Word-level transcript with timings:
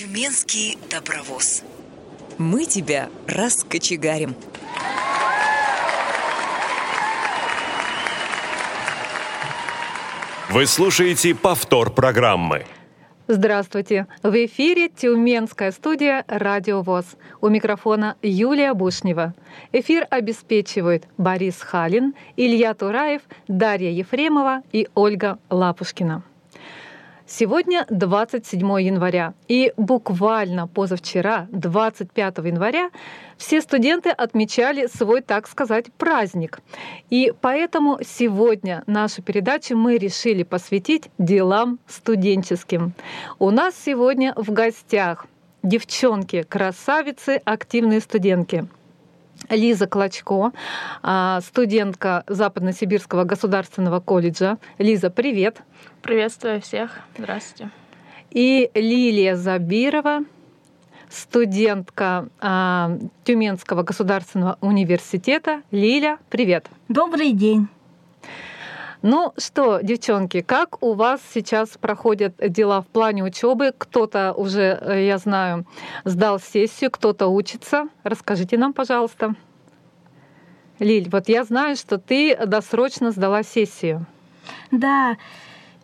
Тюменский 0.00 0.78
добровоз. 0.90 1.62
Мы 2.38 2.64
тебя 2.64 3.10
раскочегарим. 3.28 4.34
Вы 10.48 10.64
слушаете 10.64 11.34
повтор 11.34 11.90
программы. 11.90 12.64
Здравствуйте! 13.28 14.06
В 14.22 14.34
эфире 14.46 14.88
Тюменская 14.88 15.70
студия 15.70 16.24
«Радио 16.28 16.80
ВОЗ». 16.80 17.04
У 17.42 17.50
микрофона 17.50 18.16
Юлия 18.22 18.72
Бушнева. 18.72 19.34
Эфир 19.72 20.06
обеспечивают 20.08 21.04
Борис 21.18 21.60
Халин, 21.60 22.14
Илья 22.36 22.72
Тураев, 22.72 23.20
Дарья 23.48 23.90
Ефремова 23.90 24.62
и 24.72 24.88
Ольга 24.94 25.38
Лапушкина. 25.50 26.22
Сегодня 27.32 27.86
27 27.90 28.58
января, 28.82 29.34
и 29.46 29.72
буквально 29.76 30.66
позавчера, 30.66 31.46
25 31.52 32.38
января, 32.38 32.90
все 33.36 33.60
студенты 33.60 34.10
отмечали 34.10 34.88
свой, 34.88 35.20
так 35.20 35.46
сказать, 35.46 35.92
праздник. 35.92 36.58
И 37.08 37.32
поэтому 37.40 38.00
сегодня 38.04 38.82
нашу 38.88 39.22
передачу 39.22 39.76
мы 39.76 39.96
решили 39.96 40.42
посвятить 40.42 41.08
делам 41.18 41.78
студенческим. 41.86 42.94
У 43.38 43.50
нас 43.50 43.76
сегодня 43.76 44.34
в 44.34 44.50
гостях 44.50 45.26
девчонки, 45.62 46.42
красавицы, 46.42 47.40
активные 47.44 48.00
студентки– 48.00 48.66
Лиза 49.48 49.86
Клочко, 49.86 50.52
а, 51.02 51.40
студентка 51.40 52.24
Западно-Сибирского 52.26 53.24
государственного 53.24 54.00
колледжа. 54.00 54.58
Лиза, 54.78 55.10
привет. 55.10 55.62
Приветствую 56.02 56.62
всех. 56.62 56.98
Здравствуйте. 57.16 57.70
И 58.30 58.70
Лилия 58.74 59.36
Забирова, 59.36 60.20
студентка 61.10 62.28
а, 62.40 62.96
Тюменского 63.24 63.82
государственного 63.82 64.56
университета. 64.62 65.62
Лиля, 65.70 66.18
привет. 66.30 66.68
Добрый 66.88 67.32
день. 67.32 67.68
Ну 69.02 69.34
что, 69.36 69.80
девчонки, 69.80 70.40
как 70.40 70.82
у 70.82 70.94
вас 70.94 71.20
сейчас 71.34 71.70
проходят 71.78 72.34
дела 72.38 72.80
в 72.80 72.86
плане 72.86 73.22
учебы? 73.22 73.72
Кто-то 73.76 74.32
уже, 74.32 74.78
э, 74.80 75.06
я 75.06 75.18
знаю, 75.18 75.66
сдал 76.04 76.38
сессию, 76.38 76.90
кто-то 76.90 77.28
учится. 77.28 77.88
Расскажите 78.04 78.56
нам, 78.56 78.72
пожалуйста. 78.72 79.34
Лиль, 80.78 81.08
вот 81.10 81.28
я 81.28 81.44
знаю, 81.44 81.76
что 81.76 81.98
ты 81.98 82.36
досрочно 82.46 83.10
сдала 83.10 83.42
сессию. 83.42 84.06
Да, 84.70 85.16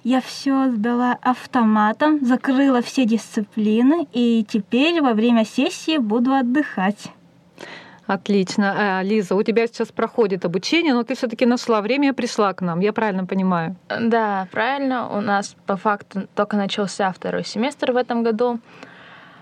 я 0.07 0.21
все 0.21 0.71
сдала 0.71 1.19
автоматом, 1.21 2.25
закрыла 2.25 2.81
все 2.81 3.05
дисциплины, 3.05 4.07
и 4.13 4.47
теперь 4.49 5.03
во 5.03 5.15
время 5.15 5.45
сессии 5.45 5.99
буду 5.99 6.33
отдыхать. 6.33 7.09
Отлично. 8.07 9.01
Э, 9.03 9.03
Лиза, 9.03 9.35
у 9.35 9.43
тебя 9.43 9.67
сейчас 9.67 9.89
проходит 9.89 10.45
обучение, 10.45 10.95
но 10.95 11.03
ты 11.03 11.17
все-таки 11.17 11.45
нашла 11.45 11.81
время 11.81 12.11
и 12.11 12.13
пришла 12.13 12.55
к 12.55 12.63
нам. 12.63 12.79
Я 12.79 12.93
правильно 12.93 13.27
понимаю? 13.27 13.75
Да, 13.89 14.47
правильно. 14.53 15.09
У 15.09 15.21
нас 15.21 15.57
по 15.67 15.77
факту 15.77 16.29
только 16.37 16.57
начался 16.57 17.11
второй 17.11 17.45
семестр 17.45 17.91
в 17.91 17.97
этом 17.97 18.23
году. 18.23 18.61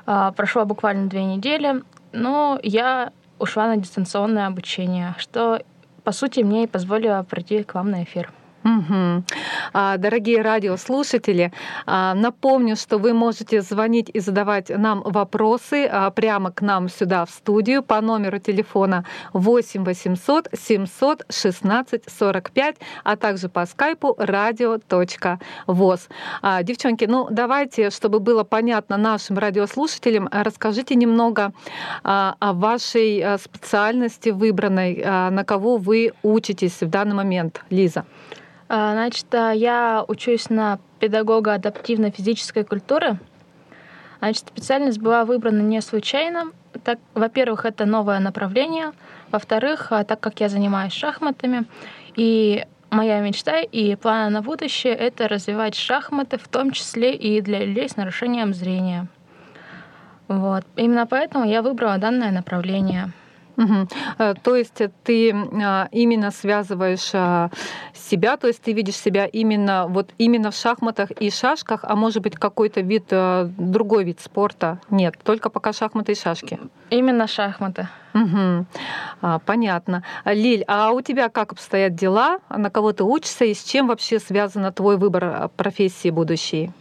А, 0.07 0.33
прошло 0.33 0.65
буквально 0.65 1.11
две 1.11 1.25
недели, 1.25 1.83
но 2.13 2.59
я 2.63 3.13
ушла 3.39 3.67
на 3.67 3.77
дистанционное 3.77 4.47
обучение, 4.47 5.15
что, 5.19 5.61
по 6.05 6.13
сути, 6.13 6.41
мне 6.41 6.65
и 6.65 6.67
позволило 6.67 7.23
пройти 7.23 7.65
к 7.65 7.75
вам 7.75 7.91
на 7.91 8.05
эфир. 8.05 8.33
Угу. 8.65 9.25
Дорогие 9.99 10.41
радиослушатели, 10.41 11.53
а, 11.85 12.15
напомню, 12.15 12.77
что 12.77 12.97
вы 12.97 13.13
можете 13.13 13.61
звонить 13.61 14.11
и 14.13 14.21
задавать 14.21 14.71
нам 14.71 15.03
вопросы 15.03 15.87
а, 15.87 16.11
прямо 16.11 16.51
к 16.51 16.63
нам 16.63 16.89
сюда 16.89 17.27
в 17.27 17.31
студию 17.31 17.83
по 17.83 18.01
номеру 18.01 18.39
телефона 18.39 19.05
8 19.35 19.85
800 19.85 20.49
700 20.59 21.27
16 21.31 22.05
45, 22.19 22.77
а 23.05 23.17
также 23.17 23.51
по 23.51 23.67
скайпу 23.67 24.17
radio.voz. 24.19 26.01
Девчонки, 26.63 27.05
ну 27.05 27.29
давайте, 27.31 27.91
чтобы 27.91 28.19
было 28.19 28.45
понятно 28.45 28.97
нашим 28.97 29.37
радиослушателям, 29.37 30.29
расскажите 30.33 30.95
немного 30.95 31.53
о 32.03 32.53
вашей 32.55 33.39
специальности 33.39 34.31
выбранной, 34.31 35.03
на 35.05 35.45
кого 35.45 35.77
вы 35.77 36.13
учитесь 36.23 36.81
в 36.81 36.89
данный 36.89 37.15
момент, 37.15 37.63
Лиза. 37.69 38.05
А, 38.77 38.93
значит, 38.93 39.33
а, 39.33 39.53
я 39.53 40.05
учусь 40.09 40.51
на 40.51 40.81
педагога 40.99 41.55
адаптивной 41.55 42.11
физической 42.11 42.65
культуры. 42.65 43.19
Значит, 44.19 44.47
специальность 44.49 44.99
была 44.99 45.25
выбрана 45.25 45.61
не 45.61 45.81
случайно. 45.81 46.47
Так, 46.83 46.99
во-первых, 47.15 47.67
это 47.67 47.87
новое 47.87 48.19
направление. 48.19 48.91
Во-вторых, 49.31 49.93
а, 49.93 50.03
так 50.03 50.19
как 50.19 50.41
я 50.41 50.49
занимаюсь 50.49 50.93
шахматами, 50.93 51.67
и 52.17 52.67
моя 52.91 53.21
мечта 53.21 53.61
и 53.61 53.95
планы 53.95 54.31
на 54.31 54.43
будущее— 54.43 54.95
это 54.95 55.29
развивать 55.29 55.77
шахматы, 55.77 56.37
в 56.37 56.49
том 56.49 56.73
числе 56.73 57.15
и 57.15 57.41
для 57.41 57.65
людей 57.65 57.89
с 57.89 57.97
нарушением 57.97 58.55
зрения. 58.55 59.07
Вот. 60.27 60.65
Именно 60.75 61.07
поэтому 61.07 61.45
я 61.45 61.63
выбрала 61.63 61.99
данное 61.99 62.33
направление. 62.33 63.13
Угу. 63.57 63.89
То 64.43 64.57
есть 64.57 64.81
ты 65.05 65.33
а, 65.33 65.89
именно 65.93 66.31
связываешь 66.31 67.11
а, 67.13 67.51
себя, 67.95 68.37
то 68.37 68.47
есть 68.47 68.63
ты 68.63 68.73
видишь 68.73 68.97
себя 68.97 69.27
именно 69.27 69.87
вот 69.89 70.11
именно 70.19 70.51
в 70.51 70.57
шахматах 70.57 71.11
и 71.13 71.31
шашках, 71.31 71.81
а 71.83 71.95
может 71.95 72.23
быть 72.23 72.37
какой-то 72.37 72.81
вид 72.81 73.05
другой 73.09 74.05
вид 74.05 74.21
спорта? 74.21 74.81
Нет, 74.91 75.15
только 75.23 75.51
пока 75.51 75.73
шахматы 75.73 76.13
и 76.13 76.15
шашки. 76.15 76.59
Именно 76.91 77.27
шахматы. 77.27 77.89
Угу. 78.15 78.67
Понятно. 79.45 80.05
Лиль, 80.25 80.65
а 80.67 80.93
у 80.93 81.01
тебя 81.01 81.29
как 81.29 81.53
обстоят 81.53 81.95
дела? 81.95 82.39
На 82.49 82.71
кого 82.71 82.93
ты 82.93 83.05
учишься 83.05 83.45
и 83.45 83.55
с 83.55 83.63
чем 83.65 83.89
вообще 83.89 84.19
связан 84.19 84.73
твой 84.73 84.97
выбор 84.97 85.49
профессии 85.57 86.11
будущей? 86.11 86.73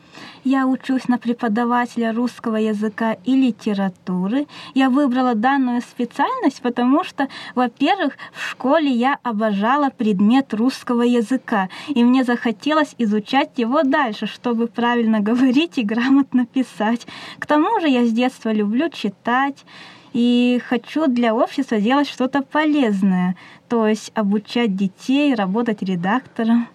Я 0.44 0.68
учусь 0.68 1.08
на 1.08 1.18
преподавателя 1.18 2.12
русского 2.12 2.58
языка 2.58 3.16
и 3.24 3.34
литературы. 3.34 4.46
Я 4.74 4.90
выбрала 4.90 5.36
данную 5.36 5.82
специальность, 5.82 6.62
потому 6.62 7.06
что, 7.06 7.30
во-первых, 7.56 8.18
в 8.34 8.50
школе 8.50 8.92
я 8.92 9.20
обожала 9.24 9.90
предмет 9.90 10.54
русского 10.54 11.04
языка, 11.04 11.70
и 11.88 12.04
мне 12.04 12.26
захотелось 12.26 12.94
изучать 12.98 13.52
его 13.56 13.84
дальше, 13.84 14.28
чтобы 14.28 14.68
правильно 14.68 15.20
говорить 15.22 15.78
и 15.78 15.84
грамотно 15.84 16.46
писать. 16.46 17.08
К 17.40 17.46
тому 17.46 17.80
же 17.80 17.88
я 17.88 18.06
с 18.06 18.12
детства 18.12 18.52
люблю 18.52 18.90
читать 18.90 19.64
и 20.12 20.62
хочу 20.68 21.08
для 21.08 21.34
общества 21.34 21.80
делать 21.80 22.10
что-то 22.10 22.42
полезное, 22.42 23.38
то 23.70 23.88
есть 23.88 24.12
обучать 24.14 24.76
детей, 24.76 25.36
работать 25.36 25.82
редактором. 25.82 26.68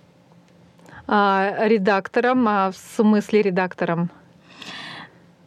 А, 1.10 1.66
редактором, 1.66 2.46
а 2.46 2.70
в 2.70 2.76
смысле 2.76 3.40
редактором? 3.40 4.10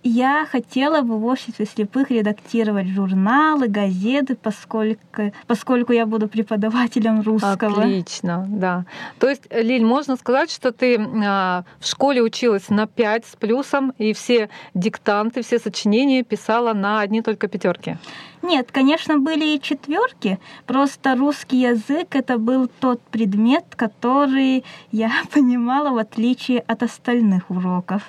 Я 0.03 0.47
хотела 0.49 1.01
бы 1.01 1.19
в 1.19 1.25
обществе 1.25 1.65
слепых 1.65 2.09
редактировать 2.09 2.87
журналы, 2.87 3.67
газеты, 3.67 4.35
поскольку, 4.35 5.31
поскольку 5.45 5.93
я 5.93 6.07
буду 6.07 6.27
преподавателем 6.27 7.21
русского. 7.21 7.83
Отлично, 7.83 8.45
да. 8.49 8.85
То 9.19 9.29
есть, 9.29 9.43
Лиль, 9.51 9.85
можно 9.85 10.15
сказать, 10.15 10.49
что 10.49 10.71
ты 10.71 10.99
а, 11.23 11.65
в 11.79 11.87
школе 11.87 12.23
училась 12.23 12.69
на 12.69 12.87
5 12.87 13.25
с 13.25 13.35
плюсом, 13.35 13.93
и 13.99 14.13
все 14.13 14.49
диктанты, 14.73 15.43
все 15.43 15.59
сочинения 15.59 16.23
писала 16.23 16.73
на 16.73 17.01
одни 17.01 17.21
только 17.21 17.47
пятерки. 17.47 17.97
Нет, 18.41 18.71
конечно, 18.71 19.19
были 19.19 19.55
и 19.55 19.61
четверки. 19.61 20.39
Просто 20.65 21.15
русский 21.15 21.61
язык 21.61 22.15
это 22.15 22.39
был 22.39 22.67
тот 22.79 23.01
предмет, 23.01 23.65
который 23.75 24.65
я 24.91 25.11
понимала 25.31 25.91
в 25.91 25.97
отличие 25.97 26.59
от 26.59 26.81
остальных 26.81 27.51
уроков. 27.51 28.01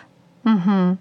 Угу. 0.44 0.98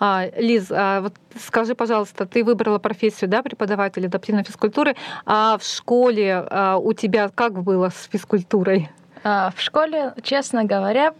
А, 0.00 0.26
Лиз, 0.36 0.70
а 0.70 1.00
вот 1.00 1.14
скажи, 1.38 1.74
пожалуйста, 1.74 2.26
ты 2.26 2.44
выбрала 2.44 2.78
профессию 2.78 3.30
да, 3.30 3.42
преподавателя 3.42 4.06
адаптивной 4.06 4.44
физкультуры, 4.44 4.94
а 5.24 5.56
в 5.58 5.64
школе 5.64 6.46
а, 6.50 6.76
у 6.76 6.92
тебя 6.92 7.30
как 7.34 7.62
было 7.62 7.88
с 7.88 8.08
физкультурой? 8.10 8.90
А, 9.22 9.52
в 9.56 9.60
школе, 9.60 10.12
честно 10.22 10.64
говоря, 10.64 11.14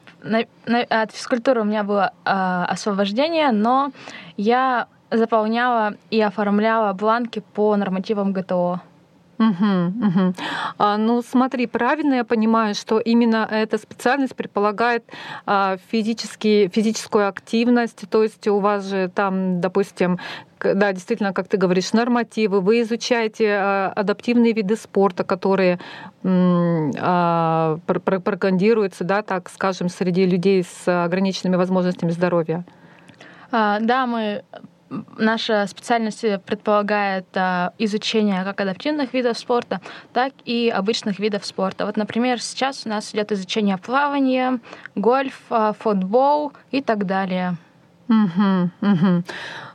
от 0.90 1.12
физкультуры 1.12 1.62
у 1.62 1.64
меня 1.64 1.84
было 1.84 2.12
а, 2.25 2.66
освобождение, 2.66 3.50
но 3.50 3.93
я 4.37 4.88
заполняла 5.11 5.94
и 6.11 6.20
оформляла 6.20 6.93
бланки 6.93 7.43
по 7.55 7.75
нормативам 7.76 8.32
ГТО. 8.32 8.81
Угу, 9.39 10.07
угу. 10.07 10.35
А, 10.79 10.97
ну, 10.97 11.23
смотри, 11.23 11.67
правильно 11.67 12.15
я 12.15 12.25
понимаю, 12.25 12.75
что 12.75 12.99
именно 12.99 13.49
эта 13.51 13.79
специальность 13.79 14.37
предполагает 14.37 15.05
а, 15.47 15.77
физический, 15.91 16.69
физическую 16.69 17.29
активность, 17.29 18.09
то 18.09 18.23
есть 18.23 18.47
у 18.47 18.61
вас 18.61 18.89
же 18.89 19.11
там, 19.15 19.61
допустим, 19.61 20.19
да, 20.61 20.93
действительно, 20.93 21.33
как 21.33 21.49
ты 21.49 21.57
говоришь, 21.57 21.93
нормативы, 21.93 22.61
вы 22.61 22.83
изучаете 22.83 23.51
а, 23.51 23.93
адаптивные 23.95 24.53
виды 24.53 24.77
спорта, 24.77 25.25
которые 25.25 25.81
а, 26.23 27.79
пропагандируются, 27.87 29.05
да, 29.05 29.23
так 29.23 29.51
скажем, 29.51 29.89
среди 29.89 30.25
людей 30.25 30.65
с 30.65 31.05
ограниченными 31.05 31.57
возможностями 31.57 32.11
здоровья. 32.11 32.65
А, 33.51 33.79
да, 33.81 34.07
мы 34.07 34.43
наша 35.19 35.67
специальность 35.67 36.25
предполагает 36.46 37.26
а, 37.35 37.73
изучение 37.79 38.44
как 38.44 38.61
адаптивных 38.61 39.12
видов 39.12 39.38
спорта, 39.38 39.81
так 40.12 40.32
и 40.44 40.73
обычных 40.75 41.19
видов 41.19 41.44
спорта. 41.44 41.87
Вот, 41.87 41.96
например, 41.96 42.41
сейчас 42.41 42.87
у 42.87 42.88
нас 42.88 43.14
идет 43.14 43.32
изучение 43.32 43.79
плавания, 43.79 44.61
гольф, 44.94 45.41
а, 45.50 45.73
футбол 45.73 46.52
и 46.70 46.81
так 46.82 47.06
далее. 47.06 47.56
Угу, 48.08 48.70
угу. 48.82 49.25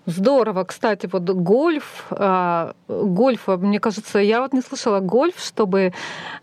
Здорово, 0.06 0.63
кстати, 0.63 1.10
вот 1.12 1.24
гольф, 1.24 2.06
э, 2.12 2.74
гольф, 2.88 3.48
мне 3.48 3.80
кажется, 3.80 4.19
я 4.19 4.42
вот 4.42 4.54
не 4.54 4.62
слышала 4.62 5.00
гольф, 5.00 5.39
чтобы 5.39 5.94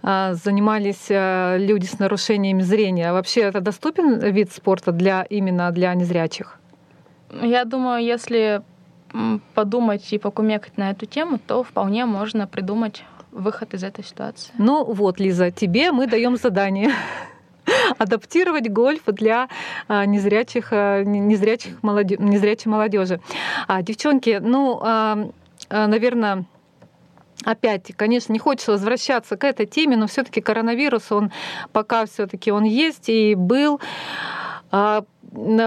э, 0.03 0.35
занимались 0.35 1.07
э, 1.09 1.59
люди 1.59 1.87
с 1.87 1.99
нарушениями 1.99 2.63
зрения. 2.63 3.13
Вообще 3.13 3.43
это 3.43 3.61
доступен 3.61 4.19
вид 4.19 4.53
спорта 4.53 4.93
для 4.93 5.23
именно 5.23 5.71
для 5.71 5.95
незрячих? 5.95 6.59
Я 7.31 7.65
думаю, 7.65 8.05
если 8.05 8.63
подумать 9.55 10.13
и 10.13 10.19
покумекать 10.19 10.77
на 10.77 10.91
эту 10.91 11.07
тему, 11.07 11.39
то 11.39 11.63
вполне 11.63 12.07
можно 12.07 12.47
придумать 12.47 13.05
выход 13.33 13.75
из 13.75 13.85
этой 13.85 14.05
ситуации. 14.05 14.53
Ну 14.59 14.85
вот, 14.85 15.21
Лиза, 15.21 15.51
тебе 15.51 15.93
мы 15.93 16.07
даем 16.07 16.37
задание 16.37 16.91
адаптировать 17.99 18.71
гольф 18.71 19.03
для 19.07 19.49
а, 19.89 20.07
незрячих, 20.07 20.69
а, 20.71 21.03
незрячих 21.03 21.83
молоде... 21.83 22.17
незрячей 22.19 22.71
молодежи. 22.71 23.21
А, 23.67 23.83
девчонки, 23.83 24.39
ну, 24.41 24.83
наверное, 25.71 26.45
Опять, 27.45 27.93
конечно, 27.95 28.33
не 28.33 28.39
хочется 28.41 28.73
возвращаться 28.73 29.37
к 29.37 29.45
этой 29.45 29.67
теме, 29.67 29.97
но 29.97 30.09
все-таки 30.09 30.41
коронавирус, 30.41 31.13
он 31.13 31.31
пока 31.71 32.07
все-таки 32.07 32.51
он 32.51 32.65
есть 32.65 33.09
и 33.09 33.35
был 33.37 33.79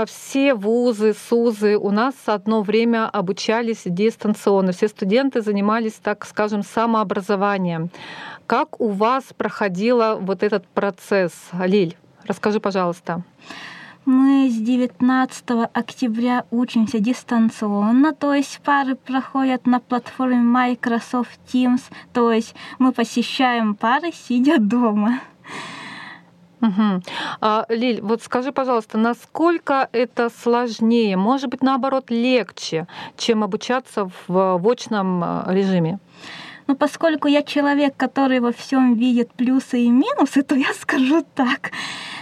все 0.08 0.54
вузы, 0.54 1.14
СУЗы 1.14 1.78
у 1.78 1.92
нас 1.92 2.16
одно 2.26 2.62
время 2.62 3.08
обучались 3.08 3.84
дистанционно. 3.86 4.72
Все 4.72 4.88
студенты 4.88 5.42
занимались, 5.42 5.94
так 5.94 6.26
скажем, 6.26 6.64
самообразованием. 6.64 7.90
Как 8.48 8.82
у 8.82 8.90
вас 8.90 9.26
проходил 9.38 10.20
вот 10.20 10.44
этот 10.44 10.66
процесс, 10.68 11.34
Лиль? 11.66 11.96
Расскажи, 12.26 12.60
пожалуйста. 12.60 13.24
Мы 14.06 14.50
с 14.50 14.56
19 14.56 15.70
октября 15.74 16.46
учимся 16.50 17.00
дистанционно, 17.00 18.14
то 18.14 18.34
есть 18.34 18.60
пары 18.64 18.96
проходят 18.96 19.68
на 19.68 19.80
платформе 19.80 20.38
Microsoft 20.38 21.40
Teams, 21.54 21.82
то 22.12 22.32
есть 22.32 22.56
мы 22.80 22.92
посещаем 22.92 23.76
пары, 23.76 24.12
сидя 24.12 24.58
дома. 24.58 25.20
Угу. 26.62 27.02
А, 27.42 27.66
Лиль, 27.70 28.02
вот 28.02 28.22
скажи, 28.22 28.52
пожалуйста, 28.52 28.98
насколько 28.98 29.88
это 29.92 30.30
сложнее, 30.30 31.16
может 31.18 31.50
быть, 31.50 31.64
наоборот, 31.64 32.10
легче, 32.10 32.88
чем 33.18 33.44
обучаться 33.44 34.06
в, 34.28 34.58
в 34.58 34.68
очном 34.70 35.24
э, 35.24 35.54
режиме? 35.54 36.00
Но 36.68 36.76
поскольку 36.76 37.28
я 37.28 37.42
человек, 37.42 37.96
который 37.98 38.40
во 38.42 38.52
всем 38.52 38.94
видит 38.94 39.34
плюсы 39.34 39.80
и 39.80 39.90
минусы, 39.90 40.44
то 40.48 40.56
я 40.56 40.74
скажу 40.74 41.26
так. 41.34 41.72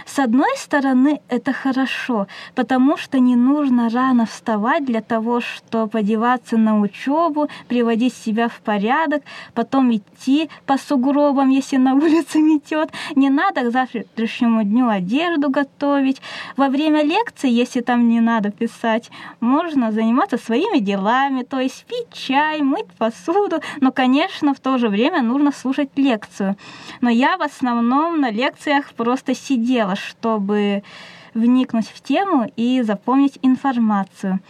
С 0.08 0.18
одной 0.18 0.56
стороны, 0.56 1.20
это 1.28 1.52
хорошо, 1.52 2.28
потому 2.54 2.96
что 2.96 3.18
не 3.18 3.36
нужно 3.36 3.90
рано 3.90 4.24
вставать 4.24 4.84
для 4.86 5.02
того, 5.02 5.40
чтобы 5.40 5.98
одеваться 5.98 6.56
на 6.56 6.80
учебу, 6.80 7.48
приводить 7.68 8.14
себя 8.14 8.48
в 8.48 8.58
порядок, 8.60 9.22
потом 9.52 9.94
идти 9.94 10.48
по 10.64 10.78
сугробам, 10.78 11.50
если 11.50 11.76
на 11.76 11.94
улице 11.94 12.38
метет. 12.38 12.90
Не 13.16 13.28
надо 13.28 13.64
к 13.64 13.70
завтрашнему 13.70 14.64
дню 14.64 14.88
одежду 14.88 15.50
готовить. 15.50 16.22
Во 16.56 16.68
время 16.68 17.02
лекции, 17.02 17.50
если 17.50 17.82
там 17.82 18.08
не 18.08 18.20
надо 18.20 18.50
писать, 18.50 19.10
можно 19.40 19.92
заниматься 19.92 20.38
своими 20.38 20.78
делами, 20.78 21.42
то 21.42 21.60
есть 21.60 21.84
пить 21.84 22.10
чай, 22.12 22.62
мыть 22.62 22.90
посуду. 22.96 23.60
Но, 23.82 23.92
конечно, 23.92 24.54
в 24.54 24.60
то 24.60 24.78
же 24.78 24.88
время 24.88 25.20
нужно 25.20 25.52
слушать 25.52 25.90
лекцию. 25.96 26.56
Но 27.02 27.10
я 27.10 27.36
в 27.36 27.42
основном 27.42 28.20
на 28.20 28.30
лекциях 28.30 28.94
просто 28.94 29.34
сидела, 29.34 29.97
чтобы 29.98 30.82
вникнуть 31.34 31.88
в 31.88 32.00
тему 32.00 32.50
и 32.56 32.82
запомнить 32.82 33.38
информацию. 33.42 34.40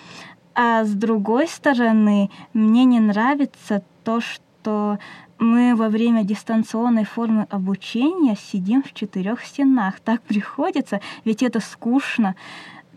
А 0.54 0.84
с 0.84 0.92
другой 0.92 1.48
стороны, 1.48 2.30
мне 2.52 2.84
не 2.84 3.00
нравится 3.00 3.82
то, 4.04 4.20
что 4.20 4.98
мы 5.38 5.76
во 5.76 5.88
время 5.88 6.24
дистанционной 6.24 7.04
формы 7.04 7.46
обучения 7.48 8.36
сидим 8.36 8.82
в 8.82 8.92
четырех 8.92 9.44
стенах. 9.44 10.00
Так 10.00 10.20
приходится, 10.22 11.00
ведь 11.24 11.42
это 11.42 11.60
скучно. 11.60 12.34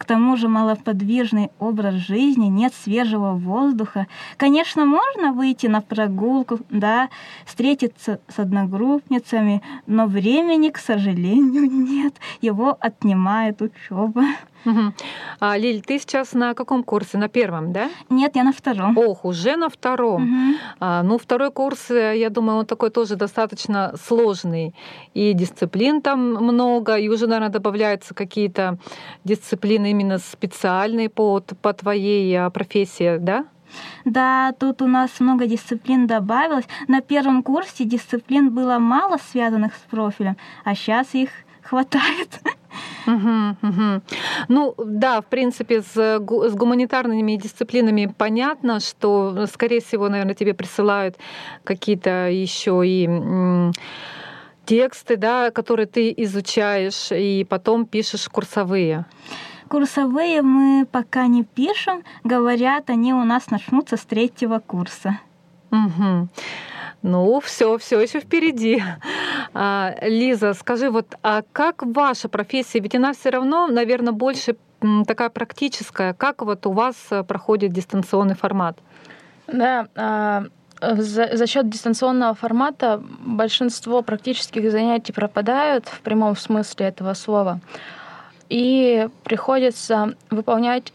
К 0.01 0.05
тому 0.05 0.35
же 0.35 0.47
малоподвижный 0.47 1.51
образ 1.59 1.93
жизни, 1.93 2.47
нет 2.47 2.73
свежего 2.73 3.33
воздуха. 3.33 4.07
Конечно, 4.35 4.83
можно 4.83 5.31
выйти 5.31 5.67
на 5.67 5.79
прогулку, 5.81 6.59
да, 6.71 7.09
встретиться 7.45 8.19
с 8.27 8.39
одногруппницами, 8.39 9.61
но 9.85 10.07
времени, 10.07 10.69
к 10.69 10.79
сожалению, 10.79 11.69
нет. 11.71 12.15
Его 12.41 12.75
отнимает 12.79 13.61
учеба. 13.61 14.23
Угу. 14.65 14.93
А, 15.39 15.57
Лиль, 15.57 15.81
ты 15.81 15.99
сейчас 15.99 16.33
на 16.33 16.53
каком 16.53 16.83
курсе? 16.83 17.17
На 17.17 17.27
первом, 17.27 17.73
да? 17.73 17.89
Нет, 18.09 18.35
я 18.35 18.43
на 18.43 18.51
втором. 18.51 18.97
Ох, 18.97 19.25
уже 19.25 19.55
на 19.55 19.69
втором. 19.69 20.23
Угу. 20.23 20.57
А, 20.79 21.03
ну, 21.03 21.17
второй 21.17 21.51
курс, 21.51 21.91
э, 21.91 22.17
я 22.17 22.29
думаю, 22.29 22.59
он 22.59 22.65
такой 22.65 22.89
тоже 22.89 23.15
достаточно 23.15 23.93
сложный. 24.07 24.75
И 25.13 25.33
дисциплин 25.33 26.01
там 26.01 26.33
много, 26.33 26.95
и 26.95 27.09
уже, 27.09 27.27
наверное, 27.27 27.49
добавляются 27.49 28.13
какие-то 28.13 28.77
дисциплины 29.23 29.91
именно 29.91 30.17
специальные 30.19 31.09
по, 31.09 31.41
по 31.61 31.73
твоей 31.73 32.35
а, 32.35 32.49
профессии, 32.49 33.17
да? 33.17 33.45
Да, 34.05 34.53
тут 34.59 34.81
у 34.81 34.87
нас 34.87 35.19
много 35.19 35.47
дисциплин 35.47 36.07
добавилось. 36.07 36.65
На 36.87 37.01
первом 37.01 37.43
курсе 37.43 37.85
дисциплин 37.85 38.49
было 38.49 38.79
мало 38.79 39.17
связанных 39.31 39.73
с 39.75 39.79
профилем, 39.89 40.37
а 40.63 40.75
сейчас 40.75 41.13
их 41.13 41.29
хватает. 41.61 42.41
Угу, 43.07 43.57
угу. 43.61 44.01
Ну 44.47 44.75
да, 44.77 45.21
в 45.21 45.25
принципе, 45.25 45.81
с, 45.81 45.93
с 45.95 46.53
гуманитарными 46.55 47.35
дисциплинами 47.35 48.13
понятно, 48.15 48.79
что, 48.79 49.47
скорее 49.51 49.81
всего, 49.81 50.09
наверное, 50.09 50.35
тебе 50.35 50.53
присылают 50.53 51.17
какие-то 51.63 52.29
еще 52.29 52.81
и 52.85 53.09
тексты, 54.65 55.17
да, 55.17 55.51
которые 55.51 55.87
ты 55.87 56.13
изучаешь, 56.17 57.11
и 57.11 57.45
потом 57.49 57.85
пишешь 57.85 58.29
курсовые. 58.29 59.05
Курсовые 59.67 60.41
мы 60.41 60.85
пока 60.85 61.27
не 61.27 61.43
пишем, 61.43 62.03
говорят, 62.23 62.89
они 62.89 63.13
у 63.13 63.23
нас 63.23 63.49
начнутся 63.49 63.97
с 63.97 64.01
третьего 64.01 64.59
курса. 64.59 65.19
Угу. 65.71 66.27
Ну, 67.03 67.39
все, 67.39 67.77
все 67.77 67.99
еще 67.99 68.19
впереди. 68.19 68.83
А, 69.53 69.93
Лиза, 70.01 70.53
скажи, 70.53 70.89
вот, 70.89 71.15
а 71.23 71.43
как 71.51 71.83
ваша 71.83 72.29
профессия? 72.29 72.79
Ведь 72.79 72.95
она 72.95 73.11
все 73.11 73.31
равно, 73.31 73.67
наверное, 73.67 74.13
больше 74.13 74.55
такая 75.05 75.29
практическая. 75.29 76.13
Как 76.13 76.41
вот 76.41 76.65
у 76.65 76.71
вас 76.71 76.95
э, 77.09 77.23
проходит 77.23 77.73
дистанционный 77.73 78.35
формат? 78.35 78.77
Да, 79.47 79.87
а, 79.95 80.45
за, 80.81 81.35
за 81.35 81.47
счет 81.47 81.69
дистанционного 81.69 82.33
формата 82.33 83.01
большинство 83.19 84.01
практических 84.01 84.71
занятий 84.71 85.13
пропадают 85.13 85.87
в 85.87 86.01
прямом 86.01 86.35
смысле 86.35 86.87
этого 86.87 87.13
слова. 87.13 87.59
И 88.49 89.07
приходится 89.23 90.15
выполнять 90.29 90.91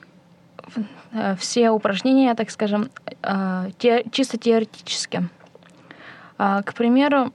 э, 1.13 1.37
все 1.39 1.71
упражнения, 1.71 2.35
так 2.35 2.51
скажем, 2.51 2.91
э, 3.23 3.71
те, 3.79 4.05
чисто 4.11 4.39
теоретически. 4.39 5.29
А, 6.39 6.63
к 6.63 6.75
примеру, 6.75 7.33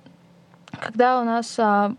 когда 0.79 1.19
у 1.21 1.23
нас 1.23 1.57
а, 1.59 1.93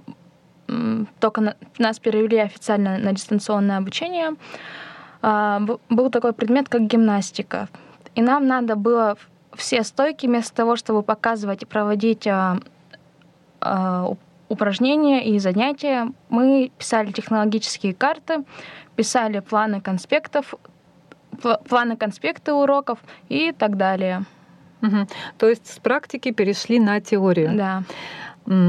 только 1.21 1.57
нас 1.79 1.99
перевели 1.99 2.39
официально 2.39 2.99
на 2.99 3.13
дистанционное 3.13 3.79
обучение, 3.79 4.35
а, 5.21 5.61
был 5.89 6.11
такой 6.11 6.33
предмет, 6.33 6.69
как 6.69 6.83
гимнастика. 6.83 7.69
И 8.15 8.23
нам 8.23 8.47
надо 8.47 8.77
было 8.77 9.17
все 9.55 9.83
стойки 9.83 10.27
вместо 10.27 10.55
того, 10.55 10.77
чтобы 10.77 11.03
показывать 11.03 11.63
и 11.63 11.67
проводить 11.67 12.27
упражнения 14.49 15.25
и 15.25 15.39
занятия, 15.39 16.09
мы 16.29 16.71
писали 16.77 17.13
технологические 17.13 17.95
карты, 17.95 18.45
писали 18.97 19.41
планы 19.41 19.81
конспектов, 19.81 20.55
планы 21.69 21.97
конспекты 21.97 22.53
уроков 22.53 22.99
и 23.29 23.53
так 23.53 23.77
далее. 23.77 24.25
Угу. 24.83 25.07
То 25.39 25.49
есть 25.49 25.67
с 25.73 25.79
практики 25.79 26.33
перешли 26.33 26.79
на 26.81 27.01
теорию. 27.01 27.57
Да. 27.57 27.83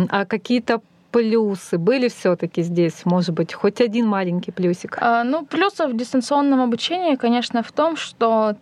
А 0.10 0.26
какие-то 0.26 0.82
плюсы 1.12 1.78
были 1.78 2.08
все-таки 2.08 2.64
здесь, 2.64 3.06
может 3.06 3.32
быть, 3.32 3.54
хоть 3.54 3.82
один 3.82 4.08
маленький 4.08 4.52
плюсик? 4.52 4.98
А, 5.00 5.24
ну, 5.24 5.46
плюсов 5.46 5.92
в 5.92 5.98
дистанционном 5.98 6.62
обучении, 6.62 7.16
конечно, 7.16 7.62
в 7.62 7.72
том, 7.72 7.96
что 7.96 8.56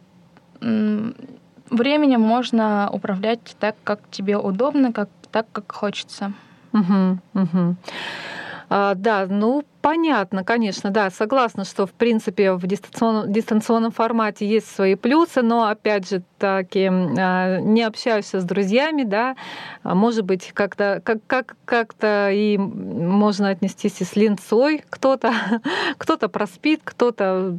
временем 0.60 2.22
можно 2.22 2.90
управлять 2.92 3.56
так, 3.60 3.76
как 3.84 4.00
тебе 4.12 4.38
удобно, 4.38 4.92
как 4.92 5.10
так, 5.32 5.48
как 5.52 5.72
хочется. 5.72 6.34
Угу, 6.74 7.20
угу. 7.34 7.76
А, 8.70 8.96
да, 8.96 9.26
ну, 9.30 9.64
Понятно, 9.82 10.44
конечно, 10.44 10.92
да, 10.92 11.10
согласна, 11.10 11.66
что 11.66 11.88
в 11.88 11.92
принципе 11.92 12.54
в 12.54 12.68
дистанционном, 12.68 13.34
дистанционном 13.34 13.92
формате 13.92 14.48
есть 14.48 14.74
свои 14.74 14.94
плюсы, 14.94 15.42
но 15.42 15.68
опять 15.68 16.08
же 16.08 16.22
таки 16.38 16.88
а, 16.88 17.60
не 17.60 17.82
общаешься 17.82 18.42
с 18.42 18.44
друзьями, 18.44 19.04
да, 19.04 19.36
а 19.82 19.96
может 19.96 20.24
быть 20.24 20.52
как-то 20.54 21.02
как, 21.04 21.20
как, 21.26 21.56
как-то 21.66 22.30
и 22.32 22.58
можно 22.58 23.50
отнестись 23.50 24.02
и 24.02 24.04
с 24.04 24.16
линцой, 24.16 24.84
кто-то 24.88 25.34
кто-то 25.98 26.30
проспит, 26.30 26.82
кто-то, 26.84 27.58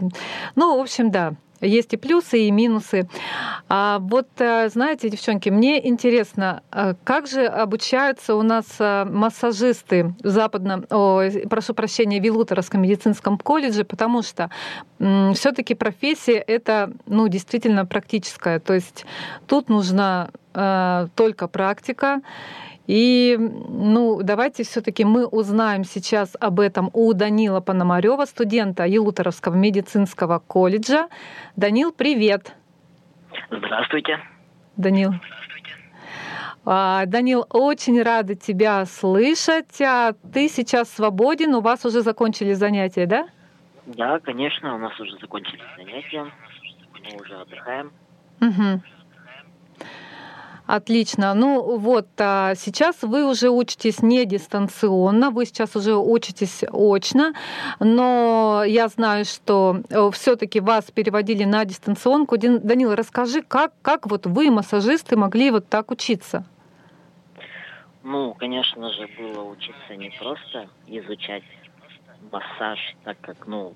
ну, 0.55 0.79
в 0.79 0.81
общем, 0.81 1.11
да, 1.11 1.35
есть 1.62 1.95
и 1.95 1.97
плюсы, 1.97 2.40
и 2.40 2.50
минусы. 2.50 3.09
А 3.69 3.99
вот, 4.00 4.28
э, 4.38 4.69
знаете, 4.69 5.09
девчонки, 5.09 5.49
мне 5.49 5.87
интересно, 5.88 6.62
э, 6.73 6.95
как 7.04 7.26
же 7.26 7.47
обучаются 7.47 8.35
у 8.35 8.42
нас 8.42 8.66
э, 8.78 9.04
массажисты 9.04 10.14
в 10.23 10.28
западном, 10.28 10.85
о, 10.90 11.23
прошу 11.49 11.75
прощения, 11.75 12.19
Вилутеровском 12.21 12.83
медицинском 12.83 13.38
колледже, 13.38 13.85
потому 13.85 14.23
что 14.23 14.50
все-таки 14.99 15.75
профессия 15.75 16.38
это, 16.38 16.92
ну, 17.07 17.28
действительно 17.28 17.87
практическая. 17.87 18.61
То 18.61 18.75
есть 18.75 19.04
тут 19.47 19.69
нужна 19.69 20.31
только 21.14 21.49
практика. 21.49 22.21
И 22.86 23.36
ну, 23.38 24.20
давайте 24.22 24.64
все-таки 24.64 25.04
мы 25.04 25.26
узнаем 25.26 25.84
сейчас 25.84 26.36
об 26.40 26.58
этом 26.60 26.90
у 26.92 27.12
Данила 27.12 27.60
Пономарева, 27.60 28.24
студента 28.24 28.84
Елуторовского 28.84 29.54
медицинского 29.54 30.40
колледжа. 30.40 31.08
Данил, 31.56 31.92
привет. 31.92 32.54
Здравствуйте. 33.50 34.18
Данил. 34.76 35.12
А, 36.64 37.06
Данил, 37.06 37.46
очень 37.50 38.02
рада 38.02 38.34
тебя 38.34 38.84
слышать. 38.86 39.80
А 39.80 40.12
ты 40.32 40.48
сейчас 40.48 40.90
свободен, 40.90 41.54
у 41.54 41.60
вас 41.60 41.84
уже 41.84 42.02
закончили 42.02 42.52
занятия, 42.52 43.06
да? 43.06 43.28
Да, 43.86 44.20
конечно, 44.20 44.74
у 44.74 44.78
нас 44.78 44.98
уже 45.00 45.18
закончились 45.18 45.62
занятия. 45.76 46.24
Мы 47.04 47.20
уже 47.20 47.34
отдыхаем. 47.36 47.92
Угу. 48.40 48.82
Отлично. 50.66 51.35
Ну 51.35 51.76
вот, 51.78 52.07
а 52.19 52.54
сейчас 52.54 53.02
вы 53.02 53.28
уже 53.28 53.50
учитесь 53.50 54.00
не 54.00 54.25
дистанционно, 54.25 55.31
вы 55.31 55.45
сейчас 55.45 55.75
уже 55.75 55.97
учитесь 55.97 56.62
очно, 56.71 57.35
но 57.81 58.62
я 58.64 58.88
знаю, 58.88 59.25
что 59.25 59.81
э, 59.90 60.11
все-таки 60.12 60.61
вас 60.61 60.90
переводили 60.90 61.45
на 61.45 61.64
дистанционку. 61.64 62.38
Данил, 62.38 62.95
расскажи, 62.95 63.42
как, 63.42 63.73
как 63.83 64.07
вот 64.07 64.26
вы, 64.26 64.50
массажисты, 64.50 65.16
могли 65.16 65.50
вот 65.50 65.69
так 65.69 65.90
учиться? 65.90 66.45
Ну, 68.04 68.35
конечно 68.35 68.90
же, 68.92 69.09
было 69.19 69.42
учиться 69.45 69.97
не 69.97 70.11
просто 70.11 70.69
изучать 70.87 71.45
массаж, 72.31 72.78
так 73.04 73.16
как, 73.21 73.47
ну, 73.47 73.75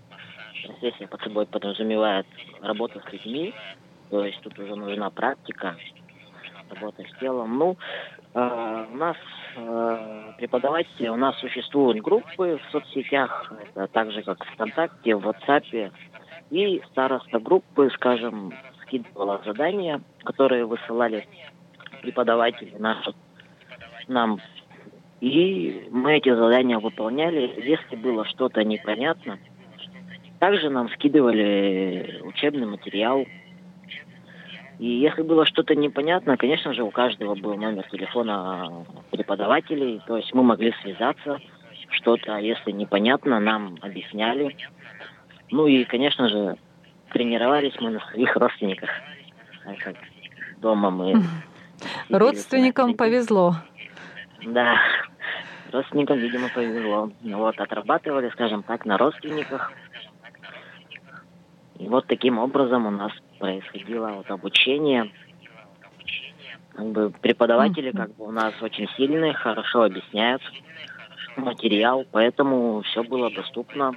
профессия 0.65 1.07
под 1.07 1.21
собой 1.21 1.47
подразумевает 1.47 2.27
работу 2.61 3.01
с 3.01 3.13
людьми, 3.13 3.55
то 4.11 4.25
есть 4.25 4.41
тут 4.41 4.59
уже 4.59 4.75
нужна 4.75 5.11
практика, 5.11 5.77
работа 6.71 7.03
с 7.03 7.19
телом. 7.21 7.59
Ну, 7.59 7.77
э, 8.35 8.87
у 8.93 8.97
нас 8.97 9.17
э, 9.57 10.33
преподаватели, 10.39 11.09
у 11.09 11.17
нас 11.17 11.39
существуют 11.39 12.01
группы 12.01 12.59
в 12.63 12.73
соцсетях, 12.73 13.53
это 13.75 13.87
так 13.89 14.13
же 14.13 14.23
как 14.23 14.45
ВКонтакте, 14.45 15.17
в 15.17 15.27
WhatsApp. 15.27 15.93
И 16.51 16.83
староста 16.91 17.41
группы, 17.41 17.91
скажем, 17.95 18.53
скидывала 18.83 19.41
задания, 19.45 20.01
которые 20.25 20.65
высылали 20.65 21.27
преподаватели 22.03 22.75
наши 22.79 23.13
нам. 24.09 24.41
И 25.21 25.89
мы 25.91 26.15
эти 26.15 26.33
задания 26.35 26.79
выполняли. 26.79 27.53
Если 27.57 27.97
было 27.97 28.25
что-то 28.27 28.63
непонятно, 28.63 29.39
также 30.39 30.71
нам 30.71 30.89
скидывали 30.91 32.21
учебный 32.23 32.67
материал, 32.67 33.25
и 34.79 34.87
если 34.87 35.23
было 35.23 35.47
что-то 35.47 35.75
непонятно, 35.75 36.37
конечно 36.37 36.75
же, 36.75 36.83
у 36.83 36.91
каждого 36.91 37.35
был 37.35 37.57
номер 37.57 37.89
телефона 37.91 38.85
преподавателей, 39.11 40.03
то 40.07 40.17
есть 40.17 40.35
мы 40.35 40.43
могли 40.43 40.75
связаться, 40.83 41.39
что-то, 41.89 42.37
если 42.37 42.73
непонятно, 42.73 43.41
нам 43.41 43.79
объясняли. 43.81 44.57
Ну 45.51 45.67
и, 45.67 45.85
конечно 45.85 46.29
же, 46.29 46.57
тренировались 47.13 47.75
мы 47.81 47.91
на 47.91 48.01
своих 48.01 48.37
родственниках. 48.37 48.91
Как 49.83 49.97
дома 50.59 50.91
мы... 50.91 51.23
Родственникам 52.11 52.95
повезло. 52.95 53.55
Да, 54.45 54.77
родственникам, 55.73 56.19
видимо, 56.19 56.49
повезло. 56.55 57.11
Вот, 57.23 57.59
отрабатывали, 57.61 58.31
скажем 58.31 58.63
так, 58.63 58.85
на 58.85 58.99
родственниках. 58.99 59.73
И 61.79 61.89
вот 61.89 62.07
таким 62.07 62.39
образом 62.39 62.87
у 62.87 62.91
нас 62.91 63.13
происходило 63.39 64.09
вот 64.13 64.31
обучение. 64.31 65.11
Как 66.75 66.87
бы 66.87 67.11
преподаватели 67.11 67.91
как 67.91 68.15
бы 68.17 68.27
у 68.27 68.31
нас 68.31 68.53
очень 68.61 68.89
сильные, 68.97 69.33
хорошо 69.33 69.85
объясняют 69.85 70.43
материал, 71.37 72.05
поэтому 72.11 72.83
все 72.83 73.03
было 73.03 73.31
доступно. 73.31 73.93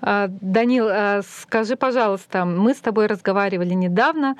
А, 0.00 0.26
Данил, 0.28 0.88
а, 0.88 1.22
скажи, 1.22 1.76
пожалуйста, 1.76 2.44
мы 2.44 2.74
с 2.74 2.80
тобой 2.80 3.06
разговаривали 3.06 3.74
недавно. 3.74 4.36